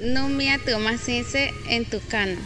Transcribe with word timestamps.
No 0.00 0.30
me 0.30 0.50
atomasese 0.50 1.52
en 1.68 1.84
tucano. 1.84 2.40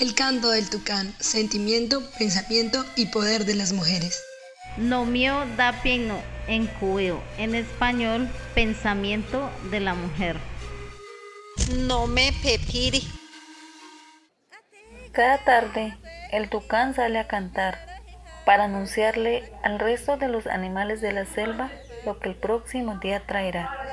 El 0.00 0.14
canto 0.14 0.48
del 0.48 0.70
tucán, 0.70 1.14
sentimiento, 1.18 2.02
pensamiento 2.18 2.82
y 2.96 3.06
poder 3.06 3.44
de 3.44 3.54
las 3.54 3.74
mujeres. 3.74 4.22
No 4.78 5.04
mío 5.04 5.44
da 5.58 5.82
pieno 5.82 6.18
en 6.46 6.66
cuyo, 6.66 7.20
en 7.36 7.54
español, 7.54 8.26
pensamiento 8.54 9.50
de 9.70 9.80
la 9.80 9.92
mujer. 9.92 10.38
No 11.72 12.06
me 12.06 12.32
pepiri. 12.42 13.06
Cada 15.12 15.44
tarde, 15.44 15.94
el 16.32 16.48
tucán 16.48 16.94
sale 16.94 17.18
a 17.18 17.26
cantar 17.26 17.86
para 18.46 18.64
anunciarle 18.64 19.52
al 19.62 19.78
resto 19.78 20.16
de 20.16 20.28
los 20.28 20.46
animales 20.46 21.02
de 21.02 21.12
la 21.12 21.26
selva 21.26 21.70
lo 22.06 22.18
que 22.18 22.30
el 22.30 22.34
próximo 22.34 22.98
día 22.98 23.26
traerá. 23.26 23.89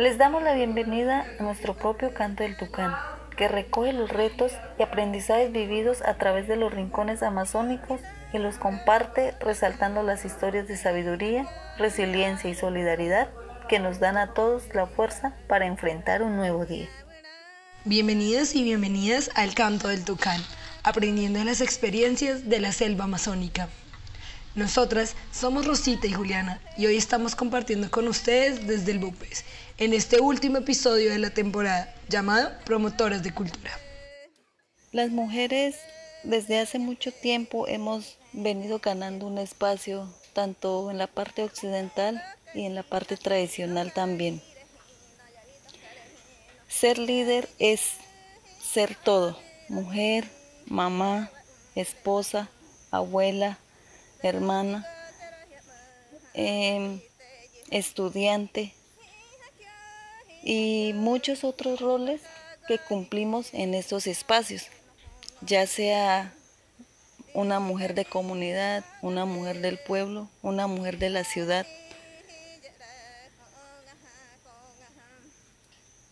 Les 0.00 0.16
damos 0.16 0.42
la 0.42 0.54
bienvenida 0.54 1.26
a 1.38 1.42
nuestro 1.42 1.76
propio 1.76 2.14
canto 2.14 2.42
del 2.42 2.56
tucán, 2.56 2.90
que 3.36 3.48
recoge 3.48 3.92
los 3.92 4.08
retos 4.08 4.50
y 4.78 4.82
aprendizajes 4.82 5.52
vividos 5.52 6.00
a 6.00 6.14
través 6.14 6.48
de 6.48 6.56
los 6.56 6.72
rincones 6.72 7.22
amazónicos 7.22 8.00
y 8.32 8.38
los 8.38 8.56
comparte 8.56 9.34
resaltando 9.40 10.02
las 10.02 10.24
historias 10.24 10.66
de 10.68 10.78
sabiduría, 10.78 11.46
resiliencia 11.76 12.48
y 12.48 12.54
solidaridad 12.54 13.28
que 13.68 13.78
nos 13.78 14.00
dan 14.00 14.16
a 14.16 14.32
todos 14.32 14.74
la 14.74 14.86
fuerza 14.86 15.36
para 15.48 15.66
enfrentar 15.66 16.22
un 16.22 16.34
nuevo 16.34 16.64
día. 16.64 16.88
Bienvenidos 17.84 18.54
y 18.54 18.62
bienvenidas 18.62 19.30
al 19.34 19.52
Canto 19.52 19.88
del 19.88 20.06
Tucán, 20.06 20.40
aprendiendo 20.82 21.44
las 21.44 21.60
experiencias 21.60 22.48
de 22.48 22.58
la 22.58 22.72
selva 22.72 23.04
amazónica. 23.04 23.68
Nosotras 24.56 25.14
somos 25.30 25.64
Rosita 25.64 26.08
y 26.08 26.12
Juliana 26.12 26.60
y 26.76 26.86
hoy 26.86 26.96
estamos 26.96 27.36
compartiendo 27.36 27.88
con 27.88 28.08
ustedes 28.08 28.66
desde 28.66 28.90
el 28.90 28.98
BUPES 28.98 29.44
en 29.78 29.92
este 29.92 30.20
último 30.20 30.58
episodio 30.58 31.12
de 31.12 31.20
la 31.20 31.30
temporada 31.30 31.94
llamado 32.08 32.50
Promotoras 32.64 33.22
de 33.22 33.32
Cultura. 33.32 33.70
Las 34.90 35.10
mujeres 35.10 35.76
desde 36.24 36.58
hace 36.58 36.80
mucho 36.80 37.12
tiempo 37.12 37.68
hemos 37.68 38.18
venido 38.32 38.80
ganando 38.80 39.28
un 39.28 39.38
espacio 39.38 40.12
tanto 40.32 40.90
en 40.90 40.98
la 40.98 41.06
parte 41.06 41.44
occidental 41.44 42.20
y 42.52 42.64
en 42.64 42.74
la 42.74 42.82
parte 42.82 43.16
tradicional 43.16 43.92
también. 43.92 44.42
Ser 46.66 46.98
líder 46.98 47.48
es 47.60 47.82
ser 48.60 48.96
todo, 48.96 49.38
mujer, 49.68 50.28
mamá, 50.66 51.30
esposa, 51.76 52.48
abuela, 52.90 53.56
hermana, 54.22 54.86
em, 56.34 57.00
estudiante 57.70 58.74
y 60.42 60.92
muchos 60.94 61.44
otros 61.44 61.80
roles 61.80 62.20
que 62.66 62.78
cumplimos 62.78 63.52
en 63.52 63.74
estos 63.74 64.06
espacios, 64.06 64.66
ya 65.40 65.66
sea 65.66 66.32
una 67.34 67.60
mujer 67.60 67.94
de 67.94 68.04
comunidad, 68.04 68.84
una 69.02 69.24
mujer 69.24 69.60
del 69.60 69.78
pueblo, 69.78 70.28
una 70.42 70.66
mujer 70.66 70.98
de 70.98 71.10
la 71.10 71.24
ciudad. 71.24 71.66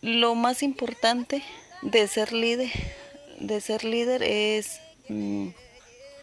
Lo 0.01 0.35
más 0.35 0.63
importante 0.63 1.43
de 1.81 2.07
ser 2.07 2.31
líder, 2.31 2.71
de 3.39 3.59
ser 3.59 3.83
líder 3.83 4.23
es 4.23 4.79
mm, 5.09 5.49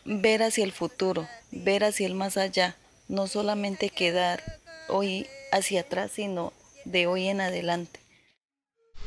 ver 0.04 0.42
hacia 0.42 0.64
el 0.64 0.72
futuro, 0.72 1.28
ver 1.50 1.84
hacia 1.84 2.06
el 2.06 2.14
más 2.14 2.36
allá, 2.36 2.76
no 3.08 3.26
solamente 3.26 3.90
quedar 3.90 4.42
hoy 4.88 5.26
hacia 5.52 5.82
atrás, 5.82 6.12
sino 6.14 6.52
de 6.84 7.06
hoy 7.06 7.28
en 7.28 7.40
adelante. 7.40 8.00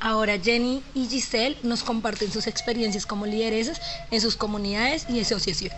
Ahora 0.01 0.39
Jenny 0.39 0.81
y 0.95 1.07
Giselle 1.07 1.57
nos 1.63 1.83
comparten 1.83 2.31
sus 2.31 2.47
experiencias 2.47 3.05
como 3.05 3.25
lideresas 3.25 3.81
en 4.11 4.21
sus 4.21 4.37
comunidades 4.37 5.05
y 5.09 5.19
asociaciones. 5.19 5.77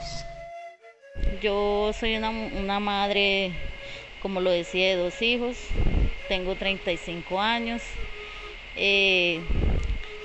Yo 1.42 1.92
soy 2.00 2.18
una, 2.18 2.30
una 2.30 2.80
madre, 2.80 3.54
como 4.22 4.40
lo 4.40 4.52
decía, 4.52 4.90
de 4.90 4.96
dos 4.96 5.20
hijos, 5.22 5.58
tengo 6.28 6.56
35 6.56 7.42
años, 7.42 7.82
eh, 8.76 9.42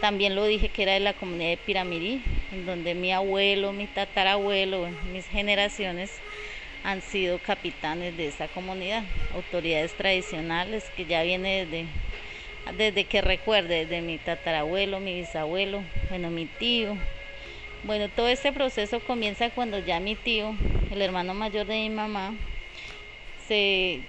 también 0.01 0.35
lo 0.35 0.45
dije 0.45 0.69
que 0.69 0.83
era 0.83 0.93
de 0.93 1.01
la 1.01 1.15
comunidad 1.15 1.51
de 1.51 1.57
Piramirí, 1.57 2.23
donde 2.51 2.95
mi 2.95 3.13
abuelo, 3.13 3.73
mi 3.73 3.87
tatarabuelo, 3.87 4.89
mis 5.13 5.27
generaciones 5.29 6.11
han 6.85 7.03
sido 7.03 7.39
capitanes 7.39 8.17
de 8.17 8.29
esa 8.29 8.47
comunidad, 8.49 9.03
autoridades 9.35 9.93
tradicionales 9.95 10.85
que 10.97 11.05
ya 11.05 11.23
viene 11.23 11.67
desde, 11.67 11.87
desde 12.77 13.05
que 13.05 13.21
recuerde, 13.21 13.85
desde 13.85 14.01
mi 14.03 14.19
tatarabuelo, 14.19 15.01
mi 15.01 15.21
bisabuelo, 15.21 15.83
bueno, 16.09 16.31
mi 16.31 16.47
tío. 16.47 16.97
Bueno, 17.83 18.09
todo 18.09 18.29
este 18.29 18.53
proceso 18.53 19.01
comienza 19.01 19.51
cuando 19.51 19.79
ya 19.81 20.01
mi 20.01 20.15
tío, 20.15 20.55
el 20.91 21.03
hermano 21.03 21.35
mayor 21.35 21.67
de 21.67 21.75
mi 21.75 21.91
mamá, 21.91 22.35
se, 23.49 24.01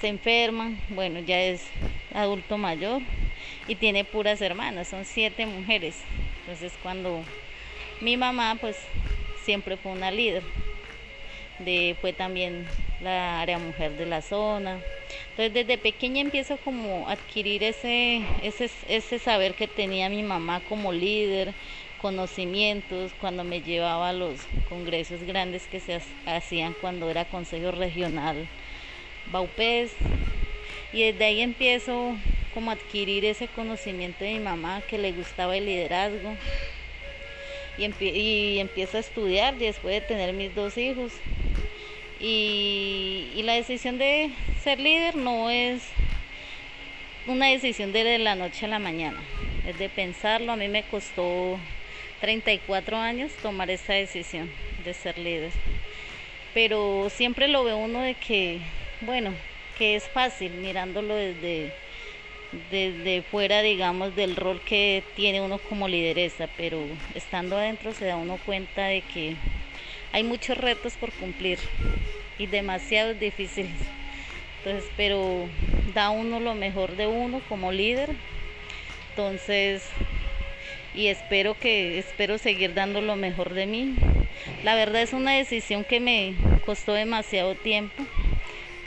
se 0.00 0.08
enferma, 0.08 0.72
bueno, 0.88 1.20
ya 1.20 1.40
es 1.40 1.62
adulto 2.14 2.58
mayor, 2.58 3.02
y 3.68 3.76
tiene 3.76 4.04
puras 4.04 4.40
hermanas, 4.40 4.88
son 4.88 5.04
siete 5.04 5.46
mujeres. 5.46 5.96
Entonces 6.40 6.72
cuando 6.82 7.22
mi 8.00 8.16
mamá 8.16 8.56
pues 8.60 8.76
siempre 9.44 9.76
fue 9.76 9.92
una 9.92 10.10
líder, 10.10 10.42
de, 11.58 11.96
fue 12.00 12.12
también 12.12 12.66
la 13.02 13.40
área 13.40 13.58
mujer 13.58 13.92
de 13.92 14.06
la 14.06 14.22
zona. 14.22 14.80
Entonces 15.30 15.54
desde 15.54 15.78
pequeña 15.78 16.20
empiezo 16.20 16.58
como 16.58 17.08
a 17.08 17.12
adquirir 17.12 17.62
ese, 17.62 18.22
ese, 18.42 18.70
ese 18.88 19.18
saber 19.18 19.54
que 19.54 19.66
tenía 19.66 20.08
mi 20.08 20.22
mamá 20.22 20.60
como 20.68 20.92
líder, 20.92 21.54
conocimientos 22.00 23.12
cuando 23.20 23.42
me 23.42 23.60
llevaba 23.60 24.10
a 24.10 24.12
los 24.12 24.38
congresos 24.68 25.22
grandes 25.22 25.66
que 25.66 25.80
se 25.80 26.00
hacían 26.26 26.74
cuando 26.80 27.10
era 27.10 27.24
Consejo 27.24 27.72
Regional 27.72 28.46
Baupés. 29.32 29.92
Y 30.92 31.02
desde 31.02 31.24
ahí 31.24 31.40
empiezo 31.40 32.16
como 32.54 32.70
adquirir 32.70 33.24
ese 33.24 33.48
conocimiento 33.48 34.24
de 34.24 34.34
mi 34.34 34.40
mamá 34.40 34.82
que 34.88 34.98
le 34.98 35.12
gustaba 35.12 35.56
el 35.56 35.66
liderazgo 35.66 36.36
y, 37.78 38.04
y 38.04 38.58
empiezo 38.58 38.96
a 38.96 39.00
estudiar 39.00 39.56
después 39.56 39.94
de 39.94 40.00
tener 40.00 40.32
mis 40.32 40.54
dos 40.54 40.76
hijos 40.76 41.12
y, 42.20 43.30
y, 43.36 43.42
la 43.44 43.54
decisión 43.54 43.96
de 43.96 44.30
ser 44.62 44.80
líder 44.80 45.14
no 45.14 45.50
es 45.50 45.82
una 47.26 47.46
decisión 47.46 47.92
de 47.92 48.18
la 48.18 48.34
noche 48.34 48.66
a 48.66 48.68
la 48.68 48.80
mañana, 48.80 49.20
es 49.66 49.78
de 49.78 49.88
pensarlo. 49.88 50.50
A 50.52 50.56
mí 50.56 50.66
me 50.68 50.82
costó 50.82 51.58
34 52.20 52.96
años 52.96 53.30
tomar 53.40 53.70
esa 53.70 53.92
decisión 53.92 54.50
de 54.84 54.94
ser 54.94 55.16
líder, 55.16 55.52
pero 56.54 57.08
siempre 57.10 57.46
lo 57.46 57.62
ve 57.62 57.74
uno 57.74 58.00
de 58.00 58.14
que, 58.14 58.58
bueno, 59.02 59.32
que 59.78 59.94
es 59.94 60.08
fácil 60.08 60.50
mirándolo 60.54 61.14
desde 61.14 61.72
desde 62.70 63.22
fuera, 63.22 63.62
digamos, 63.62 64.16
del 64.16 64.36
rol 64.36 64.60
que 64.60 65.02
tiene 65.14 65.40
uno 65.40 65.58
como 65.58 65.88
lideresa, 65.88 66.48
pero 66.56 66.80
estando 67.14 67.56
adentro 67.56 67.92
se 67.92 68.06
da 68.06 68.16
uno 68.16 68.38
cuenta 68.44 68.86
de 68.86 69.02
que 69.02 69.36
hay 70.12 70.22
muchos 70.22 70.56
retos 70.56 70.94
por 70.94 71.12
cumplir 71.12 71.58
y 72.38 72.46
demasiados 72.46 73.18
difíciles. 73.18 73.72
Entonces, 74.58 74.90
pero 74.96 75.48
da 75.94 76.10
uno 76.10 76.40
lo 76.40 76.54
mejor 76.54 76.96
de 76.96 77.06
uno 77.06 77.40
como 77.48 77.72
líder. 77.72 78.10
Entonces, 79.10 79.88
y 80.94 81.08
espero 81.08 81.54
que 81.58 81.98
espero 81.98 82.38
seguir 82.38 82.74
dando 82.74 83.00
lo 83.00 83.16
mejor 83.16 83.54
de 83.54 83.66
mí. 83.66 83.94
La 84.64 84.74
verdad 84.74 85.02
es 85.02 85.12
una 85.12 85.32
decisión 85.32 85.84
que 85.84 86.00
me 86.00 86.34
costó 86.64 86.92
demasiado 86.92 87.54
tiempo 87.54 88.04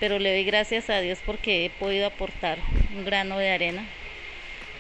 pero 0.01 0.17
le 0.17 0.31
doy 0.31 0.43
gracias 0.43 0.89
a 0.89 0.99
Dios 0.99 1.19
porque 1.23 1.63
he 1.63 1.69
podido 1.69 2.07
aportar 2.07 2.57
un 2.97 3.05
grano 3.05 3.37
de 3.37 3.51
arena 3.51 3.85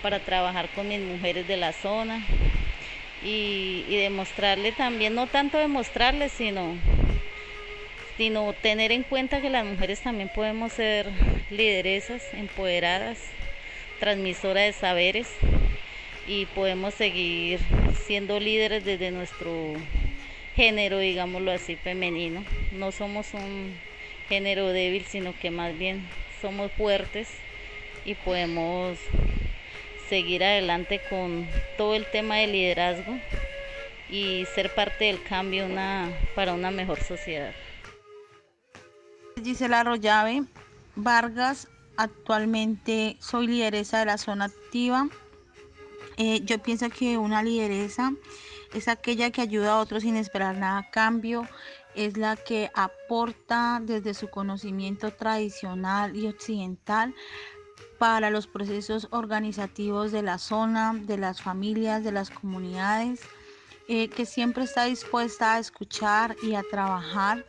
para 0.01 0.19
trabajar 0.19 0.67
con 0.69 0.87
mis 0.87 0.99
mujeres 0.99 1.47
de 1.47 1.57
la 1.57 1.73
zona 1.73 2.25
y, 3.23 3.85
demostrarle 3.87 4.71
también, 4.71 5.13
no 5.13 5.27
tanto 5.27 5.59
demostrarle, 5.59 6.27
sino, 6.29 6.75
sino 8.17 8.51
tener 8.53 8.91
en 8.91 9.03
cuenta 9.03 9.41
que 9.41 9.51
las 9.51 9.63
mujeres 9.63 9.99
también 9.99 10.31
podemos 10.33 10.73
ser 10.73 11.07
lideresas, 11.51 12.23
empoderadas, 12.33 13.19
transmisoras 13.99 14.63
de 14.63 14.73
saberes 14.73 15.27
y 16.27 16.47
podemos 16.47 16.95
seguir 16.95 17.59
siendo 18.07 18.39
líderes 18.39 18.83
desde 18.83 19.11
nuestro 19.11 19.73
género, 20.55 20.97
digámoslo 20.97 21.51
así, 21.51 21.75
femenino. 21.75 22.43
No 22.71 22.91
somos 22.91 23.35
un 23.35 23.75
género 24.29 24.69
débil, 24.69 25.05
sino 25.05 25.33
que 25.39 25.51
más 25.51 25.77
bien 25.77 26.07
somos 26.41 26.71
fuertes 26.71 27.29
y 28.05 28.15
podemos 28.15 28.97
seguir 30.09 30.43
adelante 30.43 31.01
con 31.09 31.47
todo 31.77 31.95
el 31.95 32.05
tema 32.11 32.37
de 32.37 32.47
liderazgo 32.47 33.17
y 34.09 34.45
ser 34.53 34.73
parte 34.73 35.05
del 35.05 35.23
cambio 35.23 35.65
una, 35.65 36.09
para 36.35 36.53
una 36.53 36.69
mejor 36.69 37.01
sociedad. 37.01 37.53
Gisela 39.41 39.79
Arroyave 39.79 40.43
Vargas, 40.95 41.67
actualmente 41.95 43.15
soy 43.19 43.47
lideresa 43.47 43.99
de 43.99 44.05
la 44.05 44.17
zona 44.17 44.45
activa. 44.45 45.07
Eh, 46.17 46.41
yo 46.43 46.59
pienso 46.59 46.89
que 46.89 47.17
una 47.17 47.41
lideresa 47.41 48.11
es 48.73 48.87
aquella 48.87 49.31
que 49.31 49.41
ayuda 49.41 49.73
a 49.73 49.79
otros 49.79 50.03
sin 50.03 50.17
esperar 50.17 50.57
nada 50.57 50.79
a 50.79 50.91
cambio, 50.91 51.47
es 51.95 52.17
la 52.17 52.35
que 52.35 52.71
aporta 52.73 53.81
desde 53.81 54.13
su 54.13 54.29
conocimiento 54.29 55.11
tradicional 55.11 56.15
y 56.15 56.27
occidental 56.27 57.13
para 57.97 58.29
los 58.29 58.47
procesos 58.47 59.07
organizativos 59.11 60.11
de 60.11 60.23
la 60.23 60.37
zona, 60.37 60.93
de 60.95 61.17
las 61.17 61.41
familias, 61.41 62.03
de 62.03 62.11
las 62.11 62.29
comunidades, 62.29 63.21
eh, 63.87 64.09
que 64.09 64.25
siempre 64.25 64.63
está 64.63 64.85
dispuesta 64.85 65.53
a 65.53 65.59
escuchar 65.59 66.35
y 66.41 66.55
a 66.55 66.63
trabajar 66.63 67.45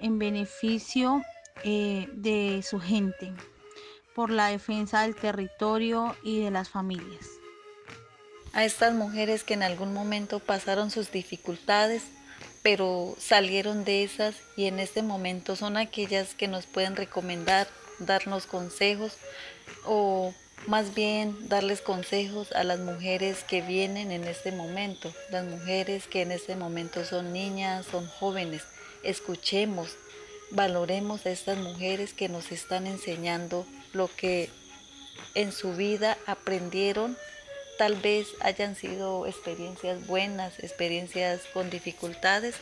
en 0.00 0.18
beneficio 0.18 1.22
eh, 1.64 2.08
de 2.14 2.62
su 2.62 2.80
gente, 2.80 3.32
por 4.14 4.30
la 4.30 4.48
defensa 4.48 5.02
del 5.02 5.14
territorio 5.14 6.16
y 6.24 6.42
de 6.42 6.50
las 6.50 6.68
familias. 6.68 7.28
A 8.52 8.64
estas 8.64 8.94
mujeres 8.94 9.44
que 9.44 9.54
en 9.54 9.62
algún 9.62 9.94
momento 9.94 10.38
pasaron 10.40 10.90
sus 10.90 11.12
dificultades, 11.12 12.04
pero 12.62 13.16
salieron 13.18 13.84
de 13.84 14.04
esas 14.04 14.36
y 14.56 14.66
en 14.66 14.78
este 14.78 15.02
momento 15.02 15.56
son 15.56 15.76
aquellas 15.76 16.34
que 16.34 16.48
nos 16.48 16.66
pueden 16.66 16.96
recomendar, 16.96 17.66
darnos 17.98 18.46
consejos 18.46 19.16
o 19.84 20.32
más 20.66 20.94
bien 20.94 21.48
darles 21.48 21.80
consejos 21.80 22.52
a 22.52 22.62
las 22.62 22.78
mujeres 22.78 23.42
que 23.42 23.62
vienen 23.62 24.12
en 24.12 24.24
este 24.24 24.52
momento, 24.52 25.12
las 25.30 25.44
mujeres 25.44 26.06
que 26.06 26.22
en 26.22 26.30
este 26.30 26.54
momento 26.54 27.04
son 27.04 27.32
niñas, 27.32 27.86
son 27.90 28.06
jóvenes. 28.06 28.62
Escuchemos, 29.02 29.96
valoremos 30.52 31.26
a 31.26 31.30
estas 31.30 31.58
mujeres 31.58 32.14
que 32.14 32.28
nos 32.28 32.52
están 32.52 32.86
enseñando 32.86 33.66
lo 33.92 34.08
que 34.08 34.50
en 35.34 35.50
su 35.50 35.74
vida 35.74 36.16
aprendieron 36.26 37.16
tal 37.82 37.96
vez 37.96 38.28
hayan 38.38 38.76
sido 38.76 39.26
experiencias 39.26 40.06
buenas, 40.06 40.56
experiencias 40.60 41.40
con 41.52 41.68
dificultades, 41.68 42.54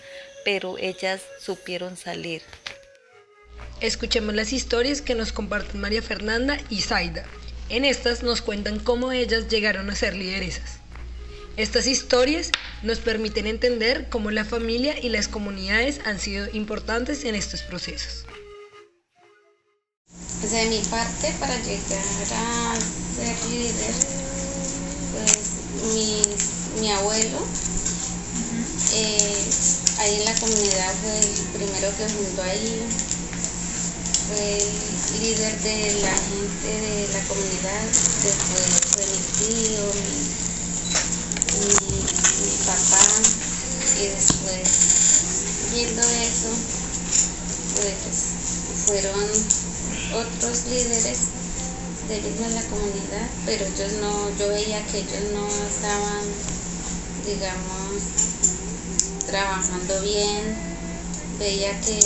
pero 0.46 0.78
ellas 0.78 1.20
supieron 1.38 1.98
salir. 1.98 2.40
Escuchemos 3.82 4.34
las 4.34 4.54
historias 4.54 5.02
que 5.02 5.14
nos 5.14 5.30
comparten 5.32 5.78
María 5.78 6.00
Fernanda 6.00 6.56
y 6.70 6.80
Zaida. 6.80 7.26
En 7.68 7.84
estas 7.84 8.22
nos 8.22 8.40
cuentan 8.40 8.78
cómo 8.78 9.12
ellas 9.12 9.48
llegaron 9.48 9.90
a 9.90 9.94
ser 9.94 10.16
lideresas. 10.16 10.78
Estas 11.58 11.86
historias 11.86 12.50
nos 12.82 13.00
permiten 13.00 13.46
entender 13.46 14.08
cómo 14.08 14.30
la 14.30 14.46
familia 14.46 14.98
y 14.98 15.10
las 15.10 15.28
comunidades 15.28 16.00
han 16.06 16.18
sido 16.18 16.48
importantes 16.54 17.26
en 17.26 17.34
estos 17.34 17.60
procesos. 17.60 18.24
Pues 20.40 20.52
de 20.52 20.64
mi 20.70 20.78
parte, 20.88 21.34
para 21.38 21.58
llegar 21.58 22.00
a 22.32 22.74
ser 22.80 23.50
líder, 23.50 24.19
mi, 25.82 26.90
abuelo, 26.92 27.38
eh, 28.92 29.48
ahí 29.98 30.14
en 30.16 30.24
la 30.24 30.34
comunidad 30.34 30.94
fue 31.02 31.18
el 31.18 31.26
primero 31.54 31.96
que 31.96 32.08
fundó 32.08 32.42
ahí, 32.42 32.82
fue 34.28 34.58
el 34.58 35.22
líder 35.22 35.60
de 35.60 36.00
la 36.02 36.16
gente 36.16 36.68
de 36.68 37.08
la 37.12 37.22
comunidad, 37.28 37.84
después 38.22 38.66
fue 38.92 39.04
mi 39.06 39.20
tío, 39.38 39.84
mi, 42.40 42.56
papá, 42.66 43.04
y 43.98 44.06
después 44.06 44.68
viendo 45.72 46.02
eso, 46.02 46.50
pues 47.76 47.96
fueron 48.86 49.28
otros 50.12 50.64
líderes 50.66 51.39
de 52.10 52.50
la 52.50 52.62
comunidad, 52.62 53.30
pero 53.46 53.64
ellos 53.64 53.92
no, 54.00 54.36
yo 54.36 54.48
veía 54.48 54.84
que 54.86 54.98
ellos 54.98 55.30
no 55.32 55.46
estaban, 55.46 56.24
digamos, 57.24 58.02
trabajando 59.26 60.02
bien, 60.02 60.56
veía 61.38 61.70
que, 61.80 62.00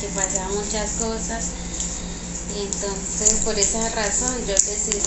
que, 0.00 0.06
pasaban 0.14 0.54
muchas 0.54 0.90
cosas 1.00 1.46
y 2.56 2.60
entonces 2.60 3.40
por 3.44 3.58
esa 3.58 3.88
razón 3.88 4.38
yo 4.46 4.54
decidí 4.54 5.02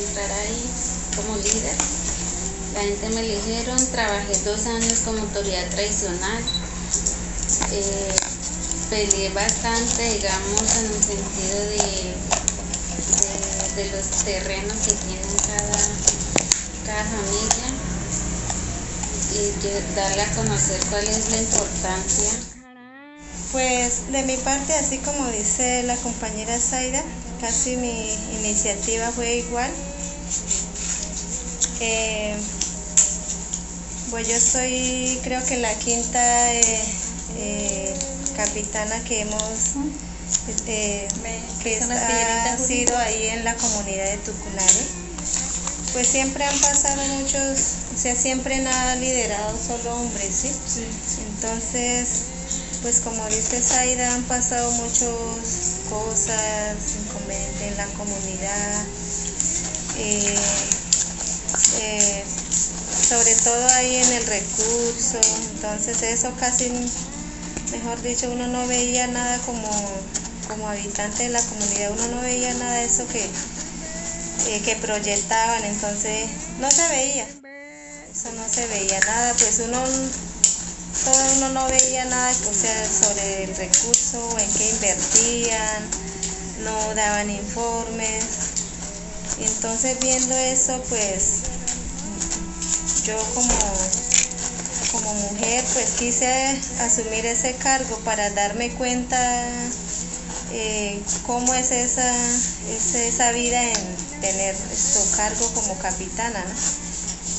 entrar 0.00 0.32
ahí 0.32 0.70
como 1.14 1.36
líder. 1.36 1.76
La 2.74 2.80
gente 2.80 3.08
me 3.10 3.20
eligieron, 3.20 3.78
trabajé 3.92 4.36
dos 4.44 4.66
años 4.66 5.00
como 5.04 5.20
autoridad 5.20 5.68
tradicional. 5.70 6.42
Eh, 7.70 8.31
peleé 8.92 9.30
bastante, 9.30 10.02
digamos, 10.02 10.76
en 10.76 10.84
el 10.84 11.02
sentido 11.02 11.58
de, 11.64 12.14
de, 13.76 13.90
los 13.90 14.06
terrenos 14.22 14.76
que 14.84 14.92
tienen 14.92 15.36
cada, 15.48 15.80
cada 16.84 17.04
familia 17.04 17.68
y 19.32 19.96
darle 19.96 20.20
a 20.20 20.34
conocer 20.34 20.78
cuál 20.90 21.08
es 21.08 21.30
la 21.30 21.38
importancia. 21.38 22.28
Pues 23.52 24.12
de 24.12 24.22
mi 24.24 24.36
parte, 24.36 24.74
así 24.74 24.98
como 24.98 25.26
dice 25.30 25.84
la 25.84 25.96
compañera 25.96 26.58
Zaida, 26.58 27.02
casi 27.40 27.78
mi 27.78 28.12
iniciativa 28.40 29.10
fue 29.10 29.36
igual. 29.36 29.70
Eh, 31.80 32.36
pues 34.10 34.28
yo 34.28 34.38
soy 34.38 35.18
creo 35.24 35.42
que 35.46 35.56
la 35.56 35.72
quinta 35.76 36.52
eh, 36.52 36.84
eh, 37.38 38.11
capitana 38.44 38.98
que 39.04 39.20
hemos 39.20 39.76
este, 40.48 41.06
que 41.62 41.80
ha 41.80 42.58
sido 42.58 42.96
ahí 42.98 43.26
en 43.28 43.44
la 43.44 43.54
comunidad 43.54 44.04
de 44.04 44.16
Tucunare. 44.18 44.82
Pues 45.92 46.08
siempre 46.08 46.44
han 46.44 46.58
pasado 46.58 47.02
muchos, 47.18 47.60
o 47.94 47.98
sea, 47.98 48.16
siempre 48.16 48.58
nada 48.60 48.96
liderado 48.96 49.56
solo 49.56 49.94
hombres, 49.94 50.34
¿sí? 50.34 50.50
Entonces, 51.34 52.08
pues 52.82 53.00
como 53.00 53.24
dice 53.26 53.60
Zaida, 53.62 54.12
han 54.14 54.22
pasado 54.24 54.70
muchas 54.72 55.12
cosas, 55.88 56.76
inconvenientes 57.04 57.62
en 57.62 57.76
la 57.76 57.86
comunidad. 57.86 58.84
Eh, 59.98 60.34
eh, 61.80 62.24
sobre 63.08 63.34
todo 63.36 63.68
ahí 63.74 63.96
en 63.96 64.12
el 64.14 64.26
recurso, 64.26 65.20
entonces 65.54 66.02
eso 66.02 66.32
casi 66.40 66.72
mejor 67.72 68.00
dicho, 68.02 68.30
uno 68.30 68.46
no 68.48 68.66
veía 68.66 69.06
nada 69.06 69.38
como, 69.46 69.68
como 70.46 70.68
habitante 70.68 71.24
de 71.24 71.30
la 71.30 71.40
comunidad, 71.40 71.90
uno 71.92 72.16
no 72.16 72.20
veía 72.20 72.52
nada 72.54 72.74
de 72.74 72.84
eso 72.84 73.06
que, 73.08 73.24
eh, 73.24 74.60
que 74.62 74.76
proyectaban, 74.76 75.64
entonces 75.64 76.28
no 76.60 76.70
se 76.70 76.86
veía, 76.88 77.26
eso 78.12 78.32
no 78.36 78.46
se 78.46 78.66
veía 78.66 79.00
nada, 79.00 79.32
pues 79.34 79.62
uno, 79.66 79.82
todo 81.04 81.32
uno 81.36 81.48
no 81.48 81.66
veía 81.68 82.04
nada, 82.04 82.30
o 82.30 82.54
sea, 82.54 82.84
sobre 82.92 83.44
el 83.44 83.56
recurso, 83.56 84.38
en 84.38 84.52
qué 84.52 84.70
invertían, 84.70 85.90
no 86.64 86.94
daban 86.94 87.30
informes, 87.30 88.24
entonces 89.40 89.98
viendo 90.00 90.36
eso, 90.36 90.78
pues 90.90 91.42
yo 93.06 93.16
como 93.34 93.54
como 94.92 95.12
mujer 95.14 95.64
pues 95.72 95.92
quise 95.98 96.30
asumir 96.80 97.24
ese 97.26 97.54
cargo 97.54 97.98
para 98.04 98.30
darme 98.30 98.70
cuenta 98.74 99.18
eh, 100.52 101.00
cómo 101.26 101.54
es 101.54 101.72
esa, 101.72 102.14
esa 102.68 103.32
vida 103.32 103.62
en 103.62 103.96
tener 104.20 104.54
esto 104.54 105.16
cargo 105.16 105.50
como 105.54 105.78
capitana. 105.78 106.44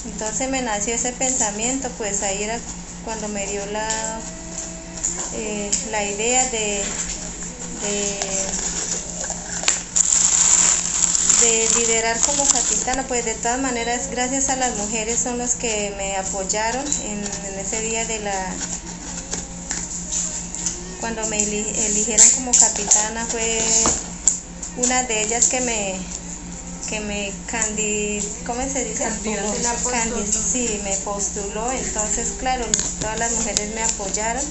Entonces 0.06 0.50
me 0.50 0.62
nació 0.62 0.96
ese 0.96 1.14
pensamiento, 1.14 1.90
pues 1.98 2.24
ahí 2.24 2.44
era 2.44 2.60
cuando 3.06 3.28
me 3.30 3.46
dio 3.48 3.66
la, 3.68 4.20
eh, 5.36 5.72
la 5.92 6.04
idea 6.04 6.44
de 6.50 6.84
de 7.84 8.73
liderar 11.44 12.18
como 12.22 12.46
capitana, 12.46 13.04
pues 13.08 13.26
de 13.26 13.34
todas 13.36 13.60
maneras 13.60 14.10
gracias 14.10 14.50
a 14.50 14.56
las 14.56 14.78
mujeres 14.78 15.20
son 15.20 15.38
los 15.38 15.56
que 15.56 15.94
me 15.98 16.16
apoyaron 16.16 16.86
en, 17.04 17.24
ese 17.60 17.82
día 17.82 18.06
de 18.06 18.20
la 18.20 18.56
cuando 21.02 21.26
me 21.28 21.38
eligieron 21.38 22.26
como 22.36 22.52
capitana 22.52 23.26
fue 23.26 23.60
una 24.78 25.04
de 25.04 25.24
ellas 25.24 25.50
que 25.50 25.60
me 25.62 25.96
que 26.90 27.00
me 27.02 27.32
candid, 27.48 28.24
¿cómo 28.46 28.62
se 28.62 28.86
dice? 28.86 29.06
sí, 30.52 30.80
me 30.84 30.96
postuló, 30.98 31.72
entonces 31.72 32.34
claro, 32.40 32.66
todas 33.02 33.20
las 33.20 33.32
mujeres 33.34 33.74
me 33.74 33.84
apoyaron 33.84 34.44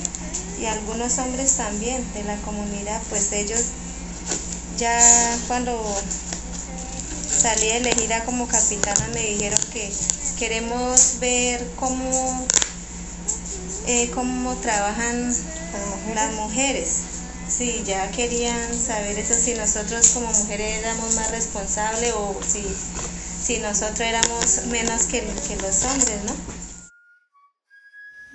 y 0.60 0.66
algunos 0.66 1.18
hombres 1.18 1.52
también 1.56 2.04
de 2.14 2.24
la 2.24 2.36
comunidad, 2.38 3.00
pues 3.10 3.32
ellos 3.32 3.60
ya 4.76 4.98
cuando 5.48 5.80
salí 7.42 7.70
elegida 7.70 8.24
como 8.24 8.46
capitana 8.46 9.08
me 9.14 9.20
dijeron 9.20 9.58
que 9.72 9.92
queremos 10.38 11.18
ver 11.18 11.68
cómo, 11.74 12.46
eh, 13.88 14.08
cómo 14.14 14.54
trabajan 14.58 15.34
las 16.14 16.34
mujeres, 16.34 17.02
Sí, 17.48 17.82
ya 17.84 18.10
querían 18.12 18.74
saber 18.74 19.18
eso, 19.18 19.34
si 19.34 19.54
nosotros 19.54 20.08
como 20.14 20.26
mujeres 20.28 20.78
éramos 20.78 21.16
más 21.16 21.30
responsables 21.32 22.14
o 22.14 22.40
si, 22.42 22.62
si 22.62 23.58
nosotros 23.58 24.00
éramos 24.00 24.66
menos 24.68 25.04
que, 25.04 25.20
que 25.20 25.56
los 25.56 25.84
hombres, 25.84 26.24
¿no? 26.24 26.34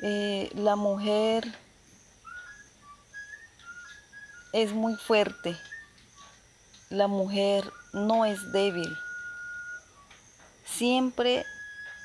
Eh, 0.04 0.52
la 0.54 0.76
mujer 0.76 1.52
es 4.54 4.72
muy 4.74 4.96
fuerte. 4.98 5.58
La 6.90 7.08
mujer 7.08 7.72
no 7.92 8.26
es 8.26 8.52
débil. 8.54 8.98
Siempre, 10.66 11.46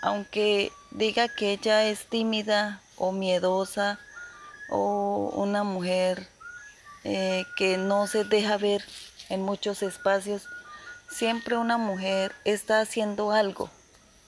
aunque 0.02 0.72
diga 0.90 1.28
que 1.28 1.52
ella 1.52 1.84
es 1.84 2.06
tímida 2.06 2.80
o 2.96 3.12
miedosa 3.12 4.00
o 4.70 5.32
una 5.36 5.62
mujer 5.62 6.28
eh, 7.04 7.44
que 7.56 7.78
no 7.78 8.06
se 8.06 8.24
deja 8.24 8.56
ver 8.56 8.84
en 9.28 9.42
muchos 9.42 9.82
espacios, 9.82 10.48
siempre 11.08 11.56
una 11.56 11.78
mujer 11.78 12.34
está 12.44 12.80
haciendo 12.80 13.32
algo, 13.32 13.70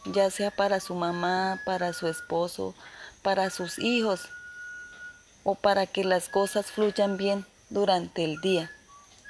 ya 0.05 0.31
sea 0.31 0.51
para 0.51 0.81
su 0.81 0.95
mamá, 0.95 1.61
para 1.65 1.93
su 1.93 2.09
esposo, 2.09 2.75
para 3.23 3.51
sus 3.51 3.79
hijos 3.79 4.29
o 5.43 5.55
para 5.55 5.87
que 5.87 6.05
las 6.05 6.29
cosas 6.29 6.67
fluyan 6.67 7.17
bien 7.17 7.47
durante 7.71 8.25
el 8.25 8.41
día, 8.41 8.71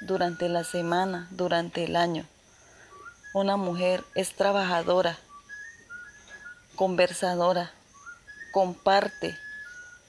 durante 0.01 0.49
la 0.49 0.63
semana, 0.63 1.27
durante 1.31 1.83
el 1.83 1.95
año. 1.95 2.25
Una 3.33 3.57
mujer 3.57 4.03
es 4.15 4.33
trabajadora, 4.33 5.17
conversadora, 6.75 7.71
comparte 8.51 9.37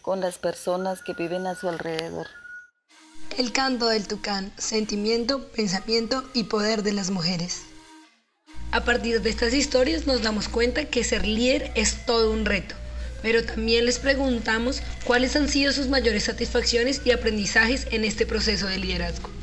con 0.02 0.21
las 0.21 0.38
personas 0.38 1.02
que 1.02 1.14
viven 1.14 1.47
a 1.47 1.55
su 1.55 1.69
alrededor. 1.69 2.28
El 3.37 3.52
canto 3.52 3.88
del 3.88 4.07
tucán, 4.07 4.52
sentimiento, 4.57 5.49
pensamiento 5.49 6.25
y 6.33 6.45
poder 6.45 6.83
de 6.83 6.93
las 6.93 7.11
mujeres. 7.11 7.62
A 8.71 8.85
partir 8.85 9.21
de 9.21 9.31
estas 9.31 9.52
historias 9.52 10.07
nos 10.07 10.23
damos 10.23 10.49
cuenta 10.49 10.85
que 10.85 11.05
ser 11.05 11.26
líder 11.26 11.73
es 11.75 12.07
todo 12.07 12.31
un 12.31 12.45
reto, 12.45 12.75
pero 13.23 13.45
también 13.45 13.85
les 13.85 13.99
preguntamos 13.99 14.83
cuáles 15.05 15.35
han 15.37 15.49
sido 15.49 15.73
sus 15.73 15.88
mayores 15.88 16.25
satisfacciones 16.25 17.00
y 17.05 17.11
aprendizajes 17.11 17.87
en 17.90 18.05
este 18.05 18.26
proceso 18.26 18.66
de 18.66 18.78
liderazgo. 18.78 19.36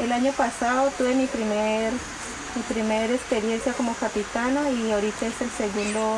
El 0.00 0.12
año 0.12 0.32
pasado 0.32 0.90
tuve 0.96 1.14
mi 1.14 1.26
primer, 1.26 1.92
mi 2.54 2.62
primera 2.68 3.12
experiencia 3.12 3.72
como 3.74 3.94
capitana 3.94 4.70
y 4.70 4.90
ahorita 4.90 5.26
es 5.26 5.40
el 5.40 5.50
segundo 5.50 6.16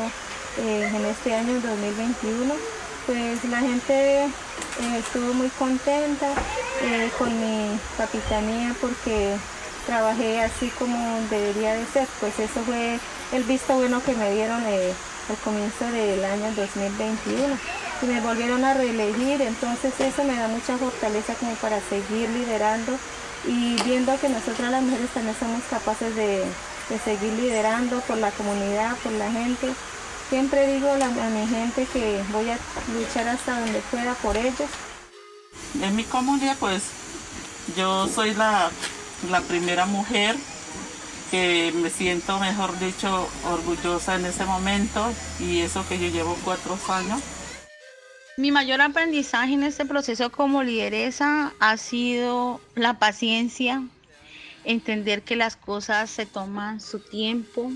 eh, 0.57 0.89
en 0.93 1.05
este 1.05 1.35
año, 1.35 1.53
2021 1.55 2.53
pues 3.05 3.43
la 3.45 3.59
gente 3.59 4.23
eh, 4.23 4.29
estuvo 4.97 5.33
muy 5.33 5.49
contenta 5.49 6.27
eh, 6.81 7.09
con 7.17 7.29
mi 7.39 7.77
capitanía 7.97 8.73
porque 8.79 9.35
trabajé 9.85 10.41
así 10.41 10.69
como 10.79 11.19
debería 11.29 11.73
de 11.73 11.85
ser. 11.87 12.07
Pues 12.19 12.39
eso 12.39 12.61
fue 12.61 12.99
el 13.33 13.43
visto 13.43 13.75
bueno 13.75 14.01
que 14.03 14.13
me 14.13 14.31
dieron 14.33 14.63
al 14.63 15.37
comienzo 15.43 15.85
del 15.85 16.23
año 16.23 16.51
2021 16.55 17.57
y 18.01 18.05
me 18.05 18.21
volvieron 18.21 18.63
a 18.65 18.73
reelegir, 18.73 19.41
entonces 19.41 19.93
eso 19.99 20.23
me 20.23 20.35
da 20.35 20.47
mucha 20.47 20.77
fortaleza 20.77 21.33
como 21.35 21.53
para 21.55 21.79
seguir 21.81 22.29
liderando 22.29 22.97
y 23.45 23.75
viendo 23.83 24.19
que 24.19 24.29
nosotras 24.29 24.71
las 24.71 24.81
mujeres 24.81 25.09
también 25.13 25.35
somos 25.39 25.61
capaces 25.69 26.15
de 26.15 26.43
seguir 27.03 27.33
liderando 27.33 27.99
por 28.01 28.17
la 28.17 28.31
comunidad, 28.31 28.95
por 28.97 29.11
la 29.13 29.31
gente 29.31 29.73
Siempre 30.33 30.65
digo 30.73 30.89
a, 30.89 31.29
mi 31.29 31.47
gente 31.47 31.85
que 31.93 32.23
voy 32.31 32.49
a 32.49 32.57
luchar 32.91 33.27
hasta 33.27 33.59
donde 33.59 33.79
pueda 33.91 34.15
por 34.15 34.35
ellos. 34.35 34.69
En 35.79 35.95
mi 35.95 36.03
comunidad 36.05 36.57
pues 36.59 36.81
yo 37.77 38.07
soy 38.07 38.33
la, 38.33 38.71
la 39.29 39.41
primera 39.41 39.85
mujer 39.85 40.35
que 41.29 41.71
me 41.75 41.91
siento, 41.91 42.39
mejor 42.39 42.77
dicho, 42.79 43.27
orgullosa 43.45 44.15
en 44.15 44.25
ese 44.25 44.45
momento 44.45 45.13
y 45.39 45.61
eso 45.61 45.87
que 45.87 45.99
yo 45.99 46.07
llevo 46.07 46.35
cuatro 46.43 46.79
años. 46.89 47.21
Mi 48.35 48.49
mayor 48.49 48.81
aprendizaje 48.81 49.53
en 49.53 49.61
este 49.61 49.85
proceso 49.85 50.31
como 50.31 50.63
lideresa 50.63 51.53
ha 51.59 51.77
sido 51.77 52.59
la 52.73 52.97
paciencia, 52.97 53.83
entender 54.63 55.21
que 55.21 55.35
las 55.35 55.55
cosas 55.55 56.09
se 56.09 56.25
toman 56.25 56.81
su 56.81 56.97
tiempo, 56.99 57.71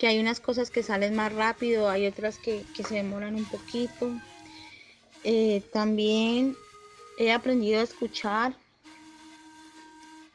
que 0.00 0.08
hay 0.08 0.18
unas 0.18 0.40
cosas 0.40 0.70
que 0.70 0.82
salen 0.82 1.14
más 1.14 1.32
rápido, 1.32 1.88
hay 1.88 2.08
otras 2.08 2.38
que, 2.38 2.64
se 2.76 2.96
demoran 2.96 3.36
un 3.36 3.44
poquito. 3.44 4.10
Eh, 5.22 5.62
también 5.72 6.56
he 7.16 7.30
aprendido 7.30 7.78
a 7.78 7.84
escuchar 7.84 8.56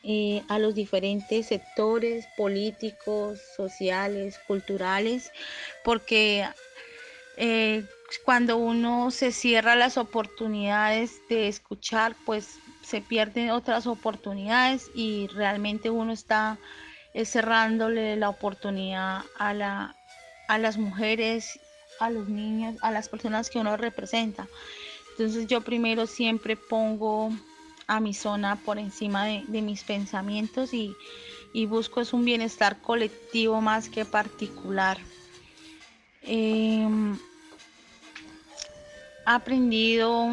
eh, 0.04 0.44
a 0.48 0.60
los 0.60 0.76
diferentes 0.76 1.48
sectores 1.48 2.26
políticos, 2.38 3.38
sociales, 3.58 4.40
culturales, 4.48 5.30
porque 5.84 6.48
eh, 7.36 7.84
cuando 8.26 8.58
uno 8.58 9.12
se 9.12 9.32
cierra 9.32 9.76
las 9.76 9.98
oportunidades 9.98 11.22
de 11.30 11.48
escuchar, 11.48 12.16
pues 12.26 12.60
se 12.82 13.02
pierden 13.02 13.52
otras 13.52 13.86
oportunidades 13.88 14.90
y 14.96 15.28
realmente 15.28 15.90
uno 15.90 16.12
está 16.12 16.58
cerrándole 17.26 18.16
la 18.16 18.30
oportunidad 18.30 19.24
a, 19.38 19.54
la, 19.54 19.96
a 20.48 20.58
las 20.58 20.78
mujeres, 20.78 21.60
a 22.00 22.10
los 22.10 22.30
niños, 22.30 22.76
a 22.82 22.92
las 22.92 23.10
personas 23.10 23.50
que 23.50 23.60
uno 23.60 23.78
representa. 23.78 24.48
Entonces 25.12 25.48
yo 25.48 25.62
primero 25.62 26.08
siempre 26.08 26.56
pongo 26.56 27.30
a 27.88 28.00
mi 28.00 28.14
zona 28.14 28.56
por 28.56 28.78
encima 28.78 29.26
de, 29.26 29.62
mis 29.62 29.84
pensamientos 29.84 30.74
y, 30.74 30.96
busco 31.66 32.02
es 32.02 32.14
un 32.14 32.24
bienestar 32.24 32.82
colectivo 32.82 33.60
más 33.62 33.90
que 33.90 34.06
particular. 34.06 34.98
Em, 36.22 37.18
aprendido 39.36 40.28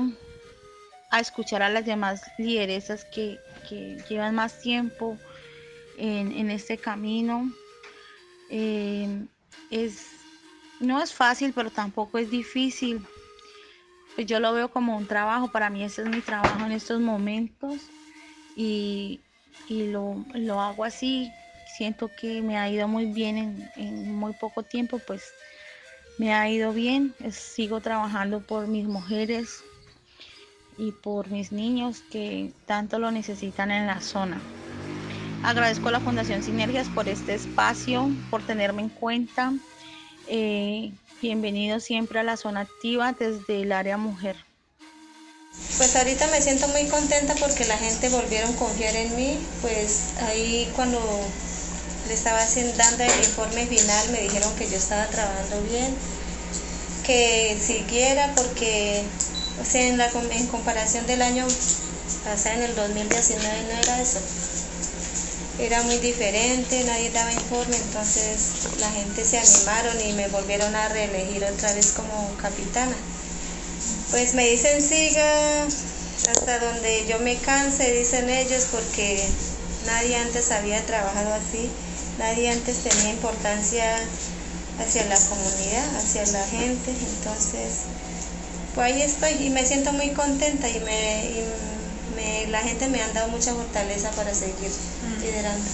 a 1.11 1.21
escuchar 1.21 1.63
a 1.63 1.69
las 1.69 1.85
demás 1.85 2.23
lideresas 2.39 3.05
que, 3.05 3.39
que 3.69 4.03
llevan 4.09 4.35
más 4.35 4.61
tiempo 4.61 5.19
en, 5.99 6.51
este 6.51 6.79
camino. 6.79 7.53
Eh, 8.51 9.27
es, 9.71 10.07
no 10.81 11.03
es 11.03 11.13
fácil, 11.13 11.53
pero 11.55 11.71
tampoco 11.71 12.19
es 12.19 12.31
difícil. 12.31 13.05
Pues 14.15 14.27
yo 14.27 14.41
lo 14.41 14.55
veo 14.55 14.71
como 14.71 14.97
un 14.97 15.07
trabajo, 15.07 15.53
para 15.53 15.69
mí 15.69 15.85
ese 15.85 16.03
es 16.03 16.09
mi 16.09 16.23
trabajo 16.23 16.65
en 16.65 16.73
estos 16.73 16.99
momentos 17.01 17.83
y, 18.57 19.21
lo, 19.69 20.25
hago 20.61 20.85
así. 20.85 21.31
Siento 21.77 22.11
que 22.19 22.41
me 22.41 22.57
ha 22.57 22.71
ido 22.71 22.89
muy 22.89 23.07
bien 23.07 23.37
en, 23.37 23.71
en 23.77 24.15
muy 24.15 24.33
poco 24.33 24.63
tiempo, 24.63 24.99
pues 25.07 25.23
me 26.19 26.35
ha 26.35 26.49
ido 26.49 26.73
bien. 26.73 27.15
sigo 27.33 27.81
trabajando 27.81 28.41
por 28.41 28.67
mis 28.67 28.87
mujeres 28.87 29.63
y 30.79 30.93
por 30.93 31.29
mis 31.29 31.53
niños 31.53 32.03
que 32.11 32.53
tanto 32.67 32.99
lo 32.99 33.11
necesitan 33.11 33.71
en 33.71 33.87
la 33.87 34.01
zona. 34.01 34.41
Agradezco 35.43 35.89
a 35.89 35.93
la 35.93 36.01
Fundación 36.01 36.43
Sinergias 36.43 36.89
por 36.89 37.09
este 37.09 37.35
espacio, 37.35 38.11
por 38.31 38.43
tenerme 38.43 38.83
en 38.83 38.89
cuenta. 38.89 39.53
Eh, 40.29 40.93
bienvenido 41.23 41.79
siempre 41.81 42.19
a 42.19 42.23
la 42.25 42.37
zona 42.37 42.61
activa 42.61 43.13
desde 43.13 43.63
el 43.63 43.73
área 43.73 43.97
mujer. 43.97 44.37
Pues 45.77 45.95
ahorita 45.97 46.27
me 46.29 46.41
siento 46.41 46.69
muy 46.69 46.87
contenta 46.89 47.35
porque 47.35 47.65
la 47.67 47.77
gente 47.77 48.09
volvieron 48.09 48.53
a 48.53 48.57
confiar 48.57 48.95
en 48.97 49.17
mí. 49.17 49.39
Pues 49.63 50.15
ahí 50.23 50.71
cuando 50.75 50.99
le 52.07 52.15
estaba 52.15 52.45
dando 52.45 53.05
el 53.05 53.25
informe 53.25 53.67
final 53.67 54.11
me 54.11 54.23
dijeron 54.23 54.55
que 54.57 54.69
yo 54.69 54.77
estaba 54.77 55.07
trabajando 55.07 55.63
bien, 55.63 55.95
que 57.05 57.59
siguiera 57.65 58.33
porque 58.35 59.03
o 59.61 59.65
sea, 59.65 59.89
en, 59.89 59.99
la, 59.99 60.11
en 60.31 60.47
comparación 60.49 61.07
del 61.07 61.23
año 61.23 61.47
pasado, 62.25 62.57
en 62.57 62.63
el 62.63 62.75
2019, 62.75 63.63
no 63.63 63.79
era 63.81 64.03
eso 64.03 64.21
era 65.59 65.83
muy 65.83 65.97
diferente, 65.99 66.85
nadie 66.85 67.11
daba 67.11 67.33
informe, 67.33 67.77
entonces 67.77 68.79
la 68.79 68.91
gente 68.91 69.25
se 69.25 69.39
animaron 69.39 70.01
y 70.07 70.13
me 70.13 70.29
volvieron 70.29 70.75
a 70.75 70.89
reelegir 70.89 71.43
otra 71.45 71.73
vez 71.73 71.93
como 71.93 72.31
capitana. 72.37 72.95
Pues 74.11 74.35
me 74.35 74.47
dicen 74.49 74.83
siga 74.83 75.65
hasta 75.65 76.59
donde 76.59 77.07
yo 77.09 77.19
me 77.21 77.37
canse, 77.37 77.91
dicen 77.91 78.29
ellos, 78.29 78.67
porque 78.71 79.23
nadie 79.87 80.17
antes 80.17 80.51
había 80.51 80.85
trabajado 80.85 81.33
así, 81.35 81.71
nadie 82.19 82.51
antes 82.51 82.79
tenía 82.79 83.13
importancia 83.13 83.99
hacia 84.79 85.05
la 85.07 85.19
comunidad, 85.19 85.97
hacia 85.97 86.27
la 86.27 86.47
gente, 86.47 86.91
entonces 86.91 87.85
pues 88.75 88.93
ahí 88.93 89.03
estoy 89.03 89.47
y 89.47 89.51
me 89.51 89.65
siento 89.65 89.93
muy 89.93 90.11
contenta 90.11 90.69
y 90.69 90.81
me 90.81 91.67
la 92.51 92.61
gente 92.61 92.89
me 92.89 93.03
ha 93.03 93.09
dado 93.13 93.29
mucha 93.29 93.55
fortaleza 93.55 94.11
para 94.13 94.33
seguir 94.33 94.71
liderando. 95.21 95.65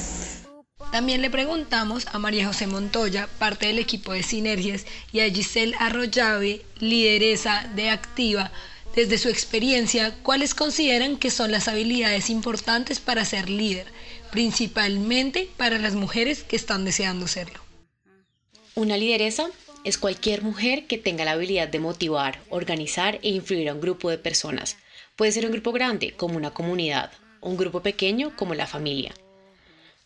También 0.90 1.22
le 1.22 1.30
preguntamos 1.30 2.06
a 2.12 2.18
María 2.18 2.46
José 2.46 2.66
Montoya, 2.66 3.28
parte 3.38 3.66
del 3.66 3.78
equipo 3.78 4.12
de 4.12 4.22
Sinergias, 4.22 4.84
y 5.12 5.20
a 5.20 5.30
Giselle 5.30 5.74
Arroyave, 5.78 6.64
lideresa 6.78 7.70
de 7.74 7.90
Activa, 7.90 8.50
Desde 8.94 9.16
su 9.16 9.30
experiencia, 9.30 10.14
¿cuáles 10.22 10.54
consideran 10.54 11.16
que 11.16 11.30
son 11.30 11.50
las 11.50 11.66
habilidades 11.66 12.28
importantes 12.28 13.00
para 13.00 13.24
ser 13.24 13.48
líder, 13.48 13.86
principalmente 14.32 15.50
para 15.58 15.78
las 15.78 15.94
mujeres 15.94 16.42
que 16.42 16.56
están 16.56 16.86
deseando 16.86 17.28
serlo? 17.28 17.60
Una 18.74 18.96
lideresa 18.96 19.50
es 19.84 19.98
cualquier 19.98 20.40
mujer 20.40 20.86
que 20.86 20.96
tenga 20.96 21.26
la 21.26 21.32
habilidad 21.32 21.68
de 21.68 21.78
motivar, 21.78 22.40
organizar 22.48 23.20
e 23.22 23.28
influir 23.28 23.68
a 23.68 23.74
un 23.74 23.82
grupo 23.82 24.08
de 24.08 24.16
personas. 24.16 24.78
Puede 25.16 25.32
ser 25.32 25.44
un 25.44 25.52
grupo 25.52 25.70
grande, 25.70 26.12
como 26.12 26.38
una 26.38 26.54
comunidad, 26.54 27.12
un 27.42 27.58
grupo 27.58 27.82
pequeño, 27.82 28.34
como 28.34 28.54
la 28.54 28.66
familia. 28.66 29.12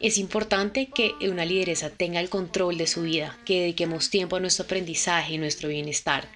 Es 0.01 0.19
importante 0.19 0.89
que 0.93 1.15
una 1.31 1.45
lideresa 1.45 1.91
tenga 1.91 2.19
el 2.19 2.29
control 2.29 2.79
de 2.79 2.89
su 2.89 3.03
vida, 3.03 3.39
que 3.45 3.61
dediquemos 3.61 4.11
tiempo 4.11 4.35
a 4.35 4.41
nuestro 4.41 4.65
aprendizaje 4.65 5.35
y 5.35 5.39
nuestro 5.39 5.69
bienestar, 5.69 6.29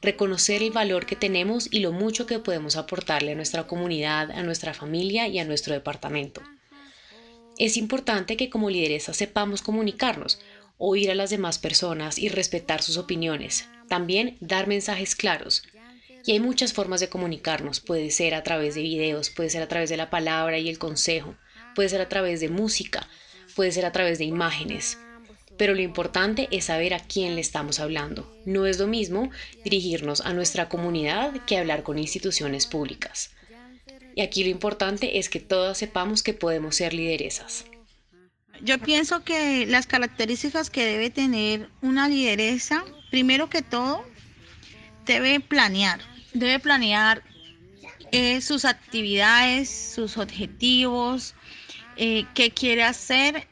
reconocer 0.00 0.62
el 0.62 0.70
valor 0.70 1.06
que 1.06 1.16
tenemos 1.16 1.66
y 1.72 1.80
lo 1.80 1.90
mucho 1.90 2.24
que 2.24 2.38
podemos 2.38 2.76
aportarle 2.76 3.32
a 3.32 3.34
nuestra 3.34 3.66
comunidad, 3.66 4.30
a 4.30 4.44
nuestra 4.44 4.74
familia 4.74 5.26
y 5.26 5.40
a 5.40 5.44
nuestro 5.44 5.74
departamento. 5.74 6.40
Es 7.62 7.76
importante 7.76 8.36
que 8.36 8.50
como 8.50 8.70
lideresa 8.70 9.12
sepamos 9.14 9.62
comunicarnos, 9.62 10.40
oír 10.78 11.12
a 11.12 11.14
las 11.14 11.30
demás 11.30 11.60
personas 11.60 12.18
y 12.18 12.28
respetar 12.28 12.82
sus 12.82 12.96
opiniones. 12.96 13.68
También 13.88 14.36
dar 14.40 14.66
mensajes 14.66 15.14
claros. 15.14 15.62
Y 16.26 16.32
hay 16.32 16.40
muchas 16.40 16.72
formas 16.72 16.98
de 16.98 17.08
comunicarnos. 17.08 17.78
Puede 17.78 18.10
ser 18.10 18.34
a 18.34 18.42
través 18.42 18.74
de 18.74 18.82
videos, 18.82 19.30
puede 19.30 19.48
ser 19.48 19.62
a 19.62 19.68
través 19.68 19.90
de 19.90 19.96
la 19.96 20.10
palabra 20.10 20.58
y 20.58 20.68
el 20.68 20.80
consejo, 20.80 21.36
puede 21.76 21.88
ser 21.88 22.00
a 22.00 22.08
través 22.08 22.40
de 22.40 22.48
música, 22.48 23.08
puede 23.54 23.70
ser 23.70 23.86
a 23.86 23.92
través 23.92 24.18
de 24.18 24.24
imágenes. 24.24 24.98
Pero 25.56 25.74
lo 25.76 25.82
importante 25.82 26.48
es 26.50 26.64
saber 26.64 26.94
a 26.94 26.98
quién 26.98 27.36
le 27.36 27.42
estamos 27.42 27.78
hablando. 27.78 28.28
No 28.44 28.66
es 28.66 28.80
lo 28.80 28.88
mismo 28.88 29.30
dirigirnos 29.62 30.20
a 30.22 30.32
nuestra 30.32 30.68
comunidad 30.68 31.32
que 31.46 31.58
hablar 31.58 31.84
con 31.84 31.96
instituciones 31.96 32.66
públicas. 32.66 33.30
Y 34.14 34.20
aquí 34.22 34.44
lo 34.44 34.50
importante 34.50 35.18
es 35.18 35.28
que 35.28 35.40
todas 35.40 35.78
sepamos 35.78 36.22
que 36.22 36.34
podemos 36.34 36.76
ser 36.76 36.92
lideresas. 36.92 37.64
Yo 38.60 38.78
pienso 38.78 39.24
que 39.24 39.66
las 39.66 39.86
características 39.86 40.70
que 40.70 40.84
debe 40.84 41.10
tener 41.10 41.68
una 41.80 42.08
lideresa, 42.08 42.84
primero 43.10 43.50
que 43.50 43.62
todo, 43.62 44.04
debe 45.04 45.40
planear, 45.40 46.00
debe 46.32 46.60
planear 46.60 47.22
eh, 48.12 48.40
sus 48.40 48.64
actividades, 48.64 49.68
sus 49.94 50.16
objetivos, 50.16 51.34
eh, 51.96 52.24
qué 52.34 52.50
quiere 52.50 52.84
hacer 52.84 53.48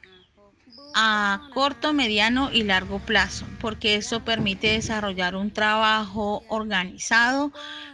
a 0.94 1.48
corto, 1.54 1.92
mediano 1.92 2.50
y 2.52 2.62
largo 2.62 2.98
plazo, 3.00 3.46
porque 3.60 3.96
eso 3.96 4.24
permite 4.24 4.72
desarrollar 4.72 5.34
un 5.34 5.50
trabajo 5.50 6.44
organizado 6.48 7.52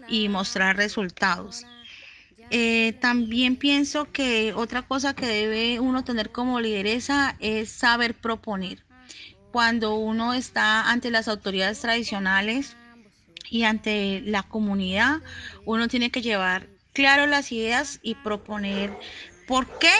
y 0.08 0.28
mostrar 0.28 0.76
resultados. 0.76 1.64
Eh, 2.50 2.92
también 3.00 3.56
pienso 3.56 4.10
que 4.12 4.52
otra 4.54 4.82
cosa 4.82 5.14
que 5.14 5.26
debe 5.26 5.80
uno 5.80 6.04
tener 6.04 6.30
como 6.30 6.60
lideresa 6.60 7.36
es 7.40 7.70
saber 7.70 8.14
proponer. 8.14 8.84
Cuando 9.50 9.96
uno 9.96 10.34
está 10.34 10.90
ante 10.90 11.10
las 11.10 11.28
autoridades 11.28 11.80
tradicionales 11.80 12.76
y 13.50 13.64
ante 13.64 14.20
la 14.24 14.42
comunidad, 14.42 15.22
uno 15.64 15.88
tiene 15.88 16.10
que 16.10 16.22
llevar 16.22 16.68
claro 16.92 17.26
las 17.26 17.52
ideas 17.52 17.98
y 18.02 18.14
proponer 18.14 18.96
por 19.46 19.66
qué 19.78 19.92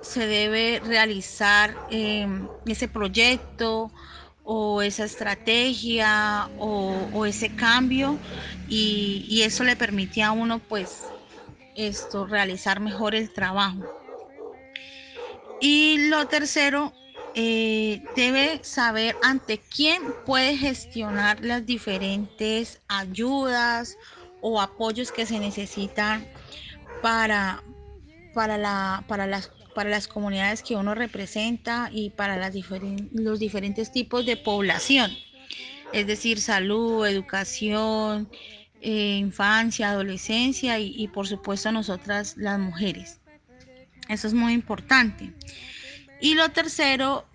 se 0.00 0.26
debe 0.26 0.80
realizar 0.84 1.78
em, 1.88 2.48
ese 2.66 2.88
proyecto 2.88 3.92
o 4.42 4.82
esa 4.82 5.04
estrategia 5.04 6.50
o, 6.56 7.26
ese 7.26 7.50
cambio 7.50 8.18
y, 8.66 9.42
eso 9.42 9.64
le 9.64 9.76
permite 9.76 10.22
a 10.22 10.32
uno 10.32 10.60
pues 10.60 11.12
esto, 11.78 12.26
realizar 12.26 12.80
mejor 12.80 13.14
el 13.14 13.32
trabajo. 13.32 13.78
Y 15.60 16.08
lo 16.08 16.26
tercero, 16.26 16.92
eh, 17.34 18.00
debe 18.14 18.60
saber 18.64 19.16
ante 19.20 19.58
quién 19.58 20.12
puede 20.24 20.56
gestionar 20.56 21.44
las 21.44 21.64
diferentes 21.66 22.80
ayudas 22.88 23.96
o 24.40 24.60
apoyos 24.60 25.12
que 25.12 25.26
se 25.26 25.38
necesitan 25.38 26.26
para, 27.00 27.62
para, 28.32 28.58
la, 28.58 29.04
para, 29.08 29.26
las, 29.26 29.50
para 29.74 29.90
las 29.90 30.08
comunidades 30.08 30.62
que 30.62 30.76
uno 30.76 30.94
representa 30.94 31.90
y 31.92 32.10
para 32.10 32.36
las 32.36 32.54
los 33.12 33.38
diferentes 33.38 33.92
tipos 33.92 34.26
de 34.26 34.36
población, 34.36 35.16
es 35.92 36.06
decir, 36.06 36.40
salud, 36.40 37.06
educación, 37.06 38.28
eh, 38.80 39.16
infancia, 39.16 39.90
adolescencia 39.90 40.78
y, 40.78 41.08
por 41.08 41.26
supuesto 41.26 41.72
nosotras 41.72 42.36
las 42.36 42.58
mujeres. 42.58 43.20
Eso 44.08 44.26
es 44.26 44.34
muy 44.34 44.52
importante. 44.52 45.32
Y 46.20 46.34
lo 46.34 46.48
tercero, 46.50 47.26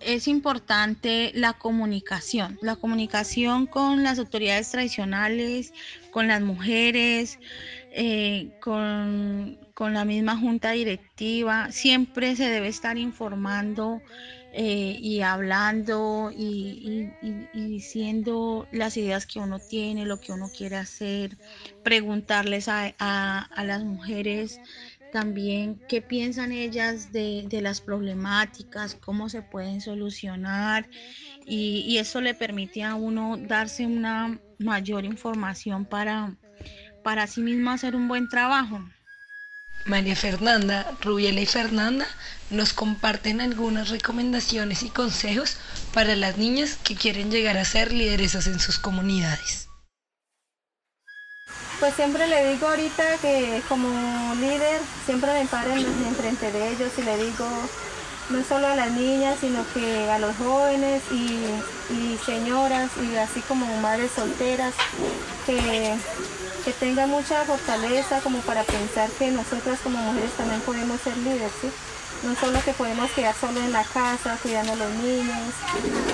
es 0.00 0.28
importante 0.28 1.30
la 1.34 1.52
comunicación, 1.52 2.58
la 2.62 2.76
comunicación 2.76 3.66
con 3.66 4.02
las 4.02 4.18
autoridades 4.18 4.70
tradicionales, 4.70 5.72
con 6.10 6.26
las 6.28 6.40
mujeres, 6.40 7.38
eh, 7.92 8.50
con, 8.60 9.58
con, 9.74 9.94
la 9.94 10.04
misma 10.04 10.36
junta 10.36 10.70
directiva. 10.72 11.70
Siempre 11.72 12.36
se 12.36 12.48
debe 12.48 12.68
estar 12.68 12.96
informando 12.98 14.00
eh, 14.52 14.98
y 15.00 15.20
hablando 15.20 16.32
y, 16.36 17.10
diciendo 17.54 18.66
las 18.72 18.96
ideas 18.96 19.26
que 19.26 19.38
uno 19.38 19.60
tiene, 19.60 20.06
lo 20.06 20.20
que 20.20 20.32
uno 20.32 20.48
quiere 20.56 20.76
hacer, 20.76 21.38
preguntarles 21.84 22.66
a, 22.68 23.48
las 23.64 23.84
mujeres 23.84 24.60
también 25.12 25.80
qué 25.88 26.02
piensan 26.02 26.50
ellas 26.50 27.12
de, 27.12 27.46
las 27.62 27.80
problemáticas, 27.80 28.96
cómo 28.96 29.28
se 29.28 29.42
pueden 29.42 29.80
solucionar 29.80 30.88
y, 31.46 31.84
y, 31.86 31.98
eso 31.98 32.20
le 32.20 32.34
permite 32.34 32.82
a 32.82 32.96
uno 32.96 33.36
darse 33.36 33.86
una 33.86 34.40
mayor 34.58 35.04
información 35.04 35.84
para, 35.84 36.36
para 37.02 37.26
sí 37.26 37.40
mismo 37.40 37.70
hacer 37.70 37.96
un 37.96 38.08
buen 38.08 38.28
trabajo. 38.28 38.80
María 39.86 40.14
Fernanda, 40.14 40.92
Rubiela 41.00 41.40
y 41.40 41.46
Fernanda 41.46 42.06
nos 42.50 42.72
comparten 42.72 43.40
algunas 43.40 43.88
recomendaciones 43.88 44.82
y 44.82 44.90
consejos 44.90 45.56
para 45.94 46.16
las 46.16 46.36
niñas 46.36 46.76
que 46.84 46.96
quieren 46.96 47.30
llegar 47.30 47.56
a 47.56 47.64
ser 47.64 47.92
lideresas 47.92 48.46
en 48.46 48.60
sus 48.60 48.78
comunidades. 48.78 49.68
Pues 51.78 51.94
siempre 51.94 52.26
le 52.26 52.52
digo 52.52 52.68
ahorita 52.68 53.16
que 53.22 53.62
como 53.68 54.34
líder 54.34 54.80
siempre 55.06 55.32
me 55.32 55.46
paren 55.46 55.78
enfrente 55.78 56.52
de 56.52 56.72
ellos 56.72 56.92
y 56.98 57.02
le 57.02 57.16
digo 57.16 57.48
no 58.30 58.44
solo 58.44 58.66
a 58.66 58.76
las 58.76 58.90
niñas, 58.92 59.36
sino 59.40 59.64
que 59.74 60.10
a 60.10 60.18
los 60.18 60.36
jóvenes 60.36 61.02
y, 61.10 62.16
señoras 62.24 62.90
y 63.02 63.16
así 63.16 63.40
como 63.40 63.66
madres 63.80 64.10
solteras 64.14 64.72
que 65.46 65.94
que 66.64 66.72
tenga 66.72 67.06
mucha 67.06 67.44
fortaleza 67.44 68.20
como 68.20 68.38
para 68.40 68.62
pensar 68.64 69.08
que 69.18 69.30
nosotras 69.30 69.78
como 69.82 69.98
mujeres 69.98 70.30
también 70.32 70.60
podemos 70.60 71.00
ser 71.00 71.16
líderes. 71.16 71.50
No 72.22 72.36
solo 72.36 72.62
que 72.62 72.74
podemos 72.74 73.10
quedar 73.12 73.34
solo 73.34 73.60
en 73.60 73.72
la 73.72 73.82
casa, 73.82 74.36
cuidando 74.42 74.74
a 74.74 74.76
los 74.76 74.90
niños, 74.96 75.54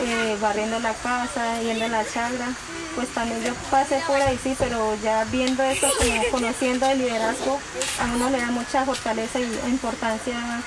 eh, 0.04 0.36
barriendo 0.40 0.78
la 0.78 0.94
casa, 0.94 1.60
yendo 1.62 1.86
a 1.86 1.88
la 1.88 2.04
chagra. 2.06 2.46
Pues 2.94 3.08
también 3.08 3.42
yo 3.42 3.52
pasé 3.70 4.00
por 4.06 4.22
ahí, 4.22 4.38
sí, 4.40 4.54
pero 4.56 4.96
ya 5.02 5.24
viendo 5.24 5.64
esto, 5.64 5.88
como 5.98 6.30
conociendo 6.30 6.86
el 6.86 6.98
liderazgo, 6.98 7.58
a 8.00 8.04
uno 8.14 8.30
le 8.30 8.38
da 8.38 8.46
mucha 8.46 8.84
fortaleza 8.84 9.40
y 9.40 9.44
importancia 9.66 10.62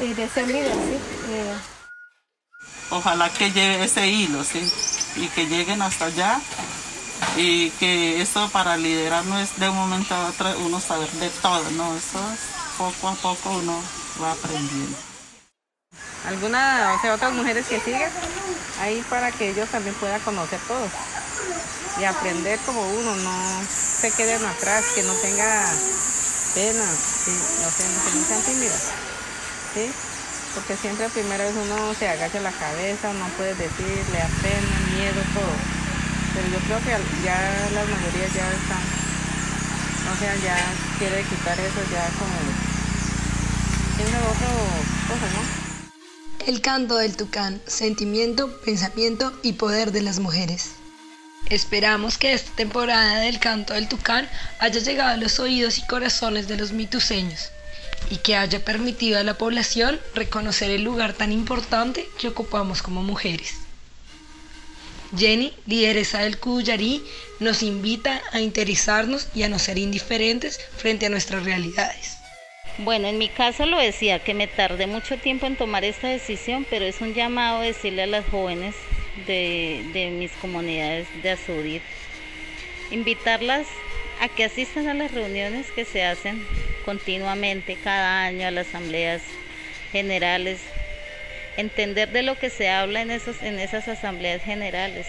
eh, 0.00 0.14
de 0.14 0.28
ser 0.28 0.46
líder, 0.46 0.72
¿sí? 0.72 0.98
Eh, 1.30 1.54
Ojalá 2.90 3.30
que 3.30 3.50
lleve 3.50 3.84
ese 3.84 4.06
hilo, 4.08 4.44
¿sí? 4.44 4.60
Y 5.16 5.28
que 5.28 5.46
lleguen 5.46 5.82
hasta 5.82 6.06
allá 6.06 6.40
y 7.36 7.70
que 7.70 8.20
esto 8.20 8.48
para 8.50 8.76
liderar 8.76 9.24
no 9.24 9.38
es 9.38 9.58
de 9.58 9.68
un 9.68 9.76
momento 9.76 10.14
a 10.14 10.28
otro 10.28 10.54
uno 10.60 10.80
saber 10.80 11.10
de 11.12 11.28
todo, 11.30 11.70
no, 11.72 11.96
eso 11.96 12.18
es 12.32 12.40
poco 12.78 13.08
a 13.08 13.14
poco 13.14 13.50
uno 13.50 13.80
va 14.22 14.32
aprendiendo. 14.32 14.96
¿Alguna, 16.26 16.94
o 16.96 17.00
sea, 17.00 17.14
otras 17.14 17.32
mujeres 17.32 17.66
que 17.66 17.80
sigan 17.80 18.10
ahí 18.80 19.02
para 19.08 19.32
que 19.32 19.50
ellos 19.50 19.68
también 19.68 19.94
puedan 19.96 20.20
conocer 20.20 20.58
todo 20.66 20.88
y 22.00 22.04
aprender 22.04 22.58
como 22.66 22.82
uno, 22.82 23.16
no 23.16 23.62
se 23.70 24.10
queden 24.12 24.44
atrás, 24.44 24.84
que 24.94 25.02
no 25.02 25.12
tenga 25.14 25.64
pena, 26.54 26.84
¿sí? 27.24 27.30
no, 27.30 27.68
que 27.76 28.18
no 28.18 28.26
sean 28.26 28.42
tímidas, 28.42 28.92
porque 30.54 30.76
siempre 30.76 31.08
primero 31.10 31.44
es 31.44 31.54
uno 31.54 31.94
se 31.94 32.08
agacha 32.08 32.40
la 32.40 32.52
cabeza, 32.52 33.12
no 33.12 33.26
puede 33.36 33.54
decir, 33.54 34.04
le 34.12 34.18
pena, 34.42 34.76
miedo, 34.96 35.22
todo 35.34 35.76
pero 36.36 36.48
yo 36.48 36.58
creo 36.66 36.78
que 36.80 36.90
ya 37.24 37.70
las 37.72 37.88
mayorías 37.88 38.34
ya 38.34 38.46
están, 38.52 38.82
o 40.12 40.16
sea, 40.18 40.36
ya 40.36 40.56
quiere 40.98 41.22
quitar 41.22 41.58
eso 41.58 41.80
ya 41.90 42.06
como, 42.18 42.36
tiene. 43.96 44.10
El 46.46 46.60
canto 46.60 46.96
del 46.96 47.16
tucán, 47.16 47.60
sentimiento, 47.66 48.60
pensamiento 48.60 49.32
y 49.42 49.54
poder 49.54 49.92
de 49.92 50.02
las 50.02 50.20
mujeres. 50.20 50.72
Esperamos 51.48 52.18
que 52.18 52.34
esta 52.34 52.52
temporada 52.54 53.20
del 53.20 53.38
canto 53.40 53.72
del 53.72 53.88
tucán 53.88 54.28
haya 54.58 54.80
llegado 54.80 55.14
a 55.14 55.16
los 55.16 55.40
oídos 55.40 55.78
y 55.78 55.86
corazones 55.86 56.48
de 56.48 56.56
los 56.56 56.72
mituseños 56.72 57.50
y 58.10 58.16
que 58.18 58.36
haya 58.36 58.64
permitido 58.64 59.18
a 59.18 59.24
la 59.24 59.38
población 59.38 60.00
reconocer 60.14 60.70
el 60.70 60.82
lugar 60.82 61.12
tan 61.12 61.32
importante 61.32 62.06
que 62.18 62.28
ocupamos 62.28 62.82
como 62.82 63.02
mujeres. 63.02 63.54
Jenny, 65.16 65.52
lideresa 65.66 66.20
del 66.20 66.38
Cuyarí, 66.38 67.02
nos 67.38 67.62
invita 67.62 68.22
a 68.32 68.40
interesarnos 68.40 69.28
y 69.34 69.42
a 69.44 69.48
no 69.48 69.58
ser 69.58 69.78
indiferentes 69.78 70.60
frente 70.76 71.06
a 71.06 71.10
nuestras 71.10 71.44
realidades. 71.44 72.16
Bueno, 72.78 73.08
en 73.08 73.16
mi 73.16 73.28
caso 73.28 73.64
lo 73.64 73.78
decía, 73.78 74.18
que 74.18 74.34
me 74.34 74.46
tardé 74.46 74.86
mucho 74.86 75.16
tiempo 75.16 75.46
en 75.46 75.56
tomar 75.56 75.84
esta 75.84 76.08
decisión, 76.08 76.66
pero 76.68 76.84
es 76.84 77.00
un 77.00 77.14
llamado 77.14 77.60
decirle 77.60 78.02
a 78.02 78.06
las 78.06 78.26
jóvenes 78.26 78.74
de, 79.26 80.12
mis 80.18 80.30
comunidades 80.32 81.08
de 81.22 81.30
Azudir, 81.30 81.82
invitarlas 82.90 83.66
a 84.20 84.28
que 84.28 84.44
asistan 84.44 84.88
a 84.88 84.94
las 84.94 85.12
reuniones 85.12 85.70
que 85.70 85.86
se 85.86 86.04
hacen 86.04 86.46
continuamente 86.86 87.76
cada 87.82 88.22
año 88.22 88.46
a 88.46 88.52
las 88.52 88.68
asambleas 88.68 89.20
generales, 89.90 90.60
entender 91.56 92.10
de 92.10 92.22
lo 92.22 92.38
que 92.38 92.48
se 92.48 92.70
habla 92.70 93.02
en, 93.02 93.10
esos, 93.10 93.42
en 93.42 93.58
esas 93.58 93.88
asambleas 93.88 94.42
generales. 94.42 95.08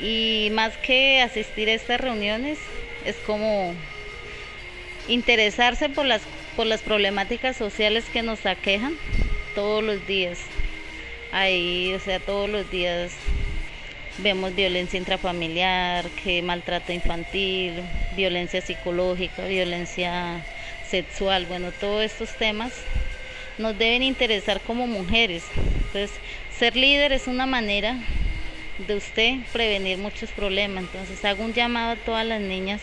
Y 0.00 0.48
más 0.52 0.76
que 0.78 1.20
asistir 1.20 1.68
a 1.68 1.74
estas 1.74 2.00
reuniones, 2.00 2.58
es 3.04 3.16
como 3.26 3.74
interesarse 5.06 5.90
por 5.90 6.06
las, 6.06 6.22
por 6.56 6.66
las 6.66 6.80
problemáticas 6.80 7.56
sociales 7.58 8.06
que 8.10 8.22
nos 8.22 8.46
aquejan 8.46 8.94
todos 9.54 9.84
los 9.84 10.06
días. 10.06 10.38
Ahí, 11.30 11.92
o 11.94 12.00
sea, 12.00 12.20
todos 12.20 12.48
los 12.48 12.70
días 12.70 13.12
vemos 14.18 14.54
violencia 14.54 14.98
intrafamiliar, 14.98 16.06
maltrato 16.42 16.92
infantil, 16.92 17.82
violencia 18.16 18.62
psicológica, 18.62 19.44
violencia 19.44 20.42
sexual, 20.90 21.46
bueno, 21.46 21.70
todos 21.72 22.02
estos 22.02 22.30
temas 22.36 22.72
nos 23.58 23.78
deben 23.78 24.02
interesar 24.02 24.60
como 24.60 24.86
mujeres. 24.86 25.44
Entonces, 25.56 26.10
ser 26.58 26.76
líder 26.76 27.12
es 27.12 27.26
una 27.26 27.46
manera 27.46 27.96
de 28.86 28.96
usted 28.96 29.36
prevenir 29.52 29.98
muchos 29.98 30.30
problemas. 30.30 30.84
Entonces, 30.84 31.24
hago 31.24 31.44
un 31.44 31.54
llamado 31.54 31.92
a 31.92 31.96
todas 31.96 32.26
las 32.26 32.40
niñas 32.40 32.80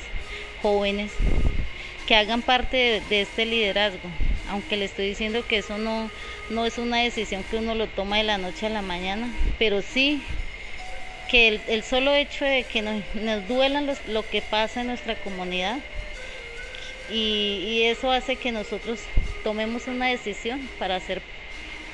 jóvenes 0.61 1.11
que 2.07 2.15
hagan 2.15 2.41
parte 2.41 3.01
de, 3.09 3.21
este 3.21 3.45
liderazgo, 3.45 4.09
aunque 4.49 4.77
le 4.77 4.85
estoy 4.85 5.09
diciendo 5.09 5.45
que 5.45 5.57
eso 5.57 5.77
no, 5.77 6.09
no 6.49 6.65
es 6.65 6.77
una 6.77 6.99
decisión 6.99 7.43
que 7.43 7.57
uno 7.57 7.75
lo 7.75 7.87
toma 7.87 8.17
de 8.17 8.23
la 8.23 8.37
noche 8.37 8.67
a 8.67 8.69
la 8.69 8.81
mañana, 8.81 9.29
pero 9.59 9.81
sí 9.81 10.21
que 11.29 11.59
el, 11.67 11.83
solo 11.83 12.13
hecho 12.15 12.45
de 12.45 12.63
que 12.63 12.81
nos, 12.81 13.03
nos 13.15 13.45
duelan 13.49 13.89
lo 14.07 14.29
que 14.29 14.41
pasa 14.41 14.81
en 14.81 14.87
nuestra 14.87 15.15
comunidad 15.15 15.79
y, 17.09 17.83
eso 17.83 18.11
hace 18.11 18.35
que 18.35 18.51
nosotros 18.51 18.99
tomemos 19.43 19.87
una 19.87 20.07
decisión 20.07 20.67
para 20.77 20.99
ser 20.99 21.21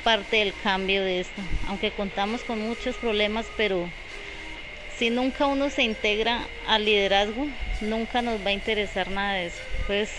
parte 0.04 0.38
del 0.38 0.54
cambio 0.64 1.04
de 1.04 1.22
esto, 1.22 1.42
aunque 1.68 1.92
contamos 1.92 2.42
con 2.42 2.60
muchos 2.60 2.96
problemas, 2.96 3.46
pero 3.56 3.90
si 4.98 5.10
nunca 5.10 5.46
uno 5.46 5.70
se 5.70 5.84
integra 5.84 6.46
al 6.68 6.86
liderazgo, 6.86 7.48
nunca 7.82 8.22
nos 8.22 8.40
va 8.42 8.50
a 8.50 8.54
interesar 8.54 9.10
nada 9.10 9.34
de 9.36 9.48
eso. 9.48 9.62
Pues 9.88 10.10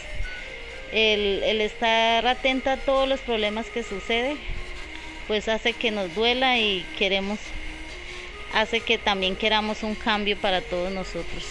el, 0.93 1.61
estar 1.61 2.27
atenta 2.27 2.75
a 2.75 2.77
todos 2.77 3.09
los 3.09 3.21
problemas 3.21 3.67
que 3.67 3.83
sucede, 3.83 4.37
pues 5.27 5.49
hace 5.49 5.73
que 5.73 5.91
nos 5.91 6.15
duela 6.15 6.59
y 6.59 6.85
queremos, 6.99 7.39
hace 8.55 8.81
que 8.81 8.97
también 8.99 9.37
queramos 9.37 9.83
un 9.83 9.95
cambio 9.95 10.39
para 10.39 10.61
todos 10.61 10.93
nosotros. 10.93 11.45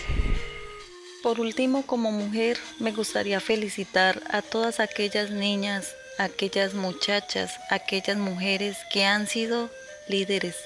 Por 1.24 1.40
último, 1.40 1.86
como 1.86 2.12
mujer, 2.12 2.60
me 2.80 2.92
gustaría 2.92 3.40
felicitar 3.40 4.22
a 4.30 4.42
todas 4.42 4.82
aquellas 4.82 5.32
niñas, 5.32 5.96
aquellas 6.18 6.74
muchachas, 6.74 7.54
aquellas 7.70 8.18
mujeres 8.18 8.76
que 8.92 9.06
han 9.06 9.26
sido 9.26 9.70
líderes, 10.10 10.58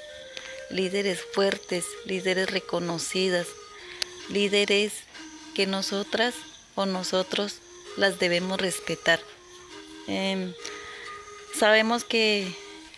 líderes 0.72 1.20
fuertes, 1.36 1.86
líderes 2.06 2.50
reconocidas, 2.50 3.46
líderes 4.30 4.93
que 5.54 5.67
nosotras 5.67 6.34
o 6.74 6.88
nosotros 6.88 7.60
las 7.96 8.17
debemos 8.17 8.60
respetar. 8.60 9.20
Em, 10.08 10.56
sabemos 11.54 12.04
que, 12.04 12.52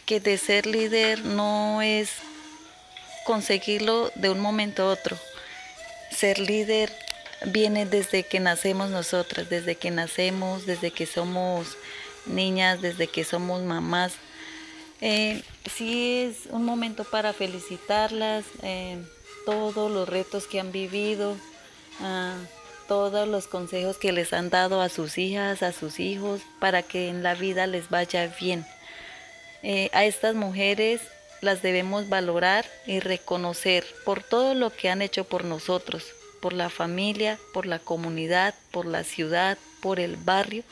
que 0.05 0.21
de 0.21 0.37
ser 0.37 0.65
líder 0.65 1.25
no 1.25 1.81
es 1.81 2.09
conseguirlo 3.25 4.13
de 4.15 4.29
un 4.29 4.39
momento 4.39 4.83
a 4.83 4.91
otro. 4.91 5.17
Ser 6.09 6.39
líder 6.39 6.89
viene 7.45 7.85
desde 7.85 8.23
que 8.23 8.39
nacemos 8.39 8.89
nosotras, 8.89 9.49
desde 9.49 9.75
que 9.75 9.91
nacemos, 9.91 10.65
desde 10.65 10.91
que 10.91 11.05
somos 11.05 11.77
niñas, 12.25 12.81
desde 12.81 13.07
que 13.07 13.23
somos 13.23 13.61
mamás. 13.63 14.13
Eh, 15.01 15.41
sí 15.73 16.23
es 16.23 16.51
un 16.51 16.65
momento 16.65 17.03
para 17.03 17.33
felicitarlas, 17.33 18.45
eh, 18.63 18.97
todos 19.45 19.89
los 19.89 20.07
retos 20.07 20.47
que 20.47 20.59
han 20.59 20.71
vivido, 20.71 21.37
ah, 22.01 22.35
todos 22.87 23.27
los 23.27 23.47
consejos 23.47 23.97
que 23.97 24.11
les 24.11 24.33
han 24.33 24.49
dado 24.49 24.81
a 24.81 24.89
sus 24.89 25.17
hijas, 25.17 25.63
a 25.63 25.71
sus 25.71 25.99
hijos, 25.99 26.41
para 26.59 26.81
que 26.81 27.07
en 27.07 27.23
la 27.23 27.35
vida 27.35 27.67
les 27.67 27.89
vaya 27.89 28.27
bien. 28.39 28.65
Eh, 29.63 29.89
a 29.93 30.05
estas 30.05 30.35
mujeres 30.35 31.01
las 31.41 31.61
debemos 31.61 32.09
valorar 32.09 32.65
y 32.85 32.99
reconocer 32.99 33.85
por 34.05 34.23
todo 34.23 34.53
lo 34.55 34.71
que 34.71 34.89
han 34.89 35.01
hecho 35.01 35.23
por 35.23 35.45
nosotros, 35.45 36.05
por 36.39 36.53
la 36.53 36.69
familia, 36.69 37.37
por 37.53 37.65
la 37.65 37.79
comunidad, 37.79 38.55
por 38.71 38.85
la 38.85 39.03
ciudad, 39.03 39.57
por 39.81 39.99
el 39.99 40.17
barrio 40.17 40.63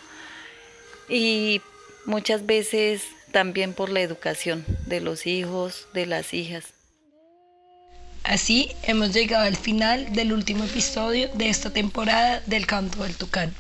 y 1.10 1.62
muchas 2.06 2.46
veces 2.46 3.04
también 3.32 3.74
por 3.74 3.90
la 3.90 4.02
educación 4.02 4.66
de 4.86 5.02
los 5.02 5.28
hijos, 5.28 5.88
de 5.94 6.06
las 6.06 6.34
hijas. 6.34 6.66
Así 8.24 8.72
hemos 8.84 9.14
llegado 9.14 9.46
al 9.46 9.56
final 9.56 10.12
del 10.14 10.34
último 10.34 10.66
episodio 10.66 11.30
de 11.34 11.50
esta 11.50 11.72
temporada 11.72 12.42
del 12.46 12.66
Canto 12.66 13.04
del 13.04 13.16
Tucán. 13.16 13.54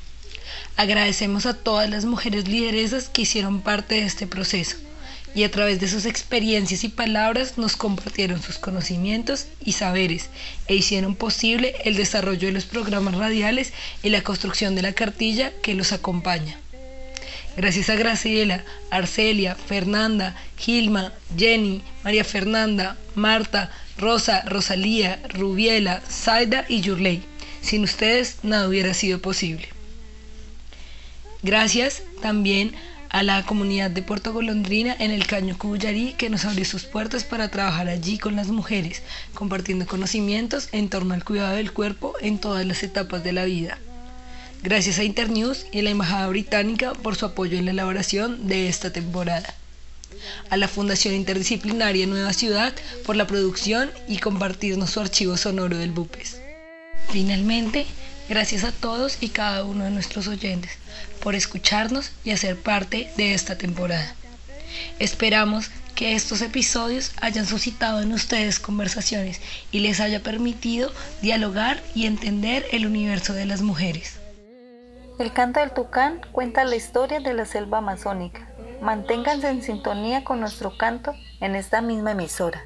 Agradecemos 0.75 1.45
a 1.45 1.53
todas 1.53 1.89
las 1.89 2.05
mujeres 2.05 2.47
lideresas 2.47 3.09
que 3.09 3.21
hicieron 3.21 3.61
parte 3.61 3.95
de 3.95 4.05
este 4.05 4.27
proceso 4.27 4.77
y 5.37 5.43
a 5.43 5.51
través 5.51 5.79
de 5.79 5.87
sus 5.87 6.05
experiencias 6.05 6.83
y 6.83 6.89
palabras 6.89 7.59
nos 7.59 7.75
compartieron 7.75 8.41
sus 8.41 8.57
conocimientos 8.57 9.45
y 9.63 9.73
saberes 9.73 10.31
e 10.65 10.73
hicieron 10.73 11.13
posible 11.13 11.75
el 11.85 11.95
desarrollo 11.95 12.47
de 12.47 12.53
los 12.53 12.65
programas 12.65 13.13
radiales 13.13 13.71
y 14.01 14.09
la 14.09 14.23
construcción 14.23 14.73
de 14.73 14.81
la 14.81 14.93
cartilla 14.93 15.53
que 15.61 15.75
los 15.75 15.91
acompaña. 15.91 16.57
Gracias 17.55 17.91
a 17.91 17.95
Graciela, 17.95 18.63
Arcelia, 18.89 19.53
Fernanda, 19.53 20.35
Gilma, 20.57 21.13
Jenny, 21.37 21.83
María 22.03 22.23
Fernanda, 22.23 22.97
Marta, 23.13 23.69
Rosa, 23.99 24.41
Rosalía, 24.41 25.21
Rubiela, 25.29 26.01
Zaida 26.09 26.65
y 26.67 26.81
Yurley. 26.81 27.21
Sin 27.61 27.83
ustedes 27.83 28.37
nada 28.41 28.67
hubiera 28.67 28.95
sido 28.95 29.21
posible. 29.21 29.69
Gracias 31.43 32.01
también 32.23 32.73
a 32.73 32.96
a 33.09 33.23
la 33.23 33.45
comunidad 33.45 33.89
de 33.89 34.01
Puerto 34.01 34.33
Golondrina 34.33 34.95
en 34.99 35.11
el 35.11 35.27
Caño 35.27 35.57
Cuyarí 35.57 36.13
que 36.13 36.29
nos 36.29 36.45
abrió 36.45 36.65
sus 36.65 36.83
puertas 36.83 37.23
para 37.23 37.49
trabajar 37.49 37.87
allí 37.87 38.17
con 38.17 38.35
las 38.35 38.47
mujeres, 38.47 39.01
compartiendo 39.33 39.85
conocimientos 39.85 40.69
en 40.71 40.89
torno 40.89 41.13
al 41.13 41.23
cuidado 41.23 41.55
del 41.55 41.71
cuerpo 41.71 42.13
en 42.21 42.39
todas 42.39 42.65
las 42.65 42.83
etapas 42.83 43.23
de 43.23 43.33
la 43.33 43.45
vida. 43.45 43.77
Gracias 44.63 44.99
a 44.99 45.03
Internews 45.03 45.67
y 45.71 45.79
a 45.79 45.83
la 45.83 45.91
Embajada 45.91 46.27
Británica 46.27 46.93
por 46.93 47.15
su 47.15 47.25
apoyo 47.25 47.57
en 47.57 47.65
la 47.65 47.71
elaboración 47.71 48.47
de 48.47 48.67
esta 48.67 48.91
temporada. 48.91 49.53
A 50.49 50.57
la 50.57 50.67
Fundación 50.67 51.13
Interdisciplinaria 51.13 52.07
Nueva 52.07 52.33
Ciudad 52.33 52.73
por 53.05 53.15
la 53.15 53.27
producción 53.27 53.91
y 54.07 54.17
compartirnos 54.17 54.89
su 54.89 54.99
archivo 54.99 55.37
sonoro 55.37 55.77
del 55.77 55.91
BUPES. 55.91 56.41
Finalmente, 57.09 57.85
Gracias 58.29 58.63
a 58.63 58.71
todos 58.71 59.17
y 59.21 59.29
cada 59.29 59.63
uno 59.63 59.85
de 59.85 59.91
nuestros 59.91 60.27
oyentes 60.27 60.77
por 61.23 61.35
escucharnos 61.35 62.11
y 62.23 62.31
hacer 62.31 62.59
parte 62.59 63.09
de 63.15 63.33
esta 63.33 63.57
temporada. 63.57 64.15
Esperamos 64.99 65.69
que 65.95 66.13
estos 66.13 66.41
episodios 66.41 67.11
hayan 67.21 67.45
suscitado 67.45 68.01
en 68.01 68.11
ustedes 68.11 68.59
conversaciones 68.59 69.41
y 69.71 69.79
les 69.79 69.99
haya 69.99 70.21
permitido 70.21 70.91
dialogar 71.21 71.81
y 71.95 72.05
entender 72.05 72.65
el 72.71 72.85
universo 72.85 73.33
de 73.33 73.45
las 73.45 73.61
mujeres. 73.61 74.19
El 75.17 75.33
canto 75.33 75.59
del 75.59 75.71
tucán 75.71 76.21
cuenta 76.31 76.65
la 76.65 76.75
historia 76.75 77.19
de 77.19 77.33
la 77.33 77.45
selva 77.45 77.79
amazónica. 77.79 78.47
Manténganse 78.81 79.49
en 79.49 79.63
sintonía 79.63 80.23
con 80.23 80.39
nuestro 80.39 80.77
canto 80.77 81.15
en 81.39 81.55
esta 81.55 81.81
misma 81.81 82.11
emisora. 82.11 82.61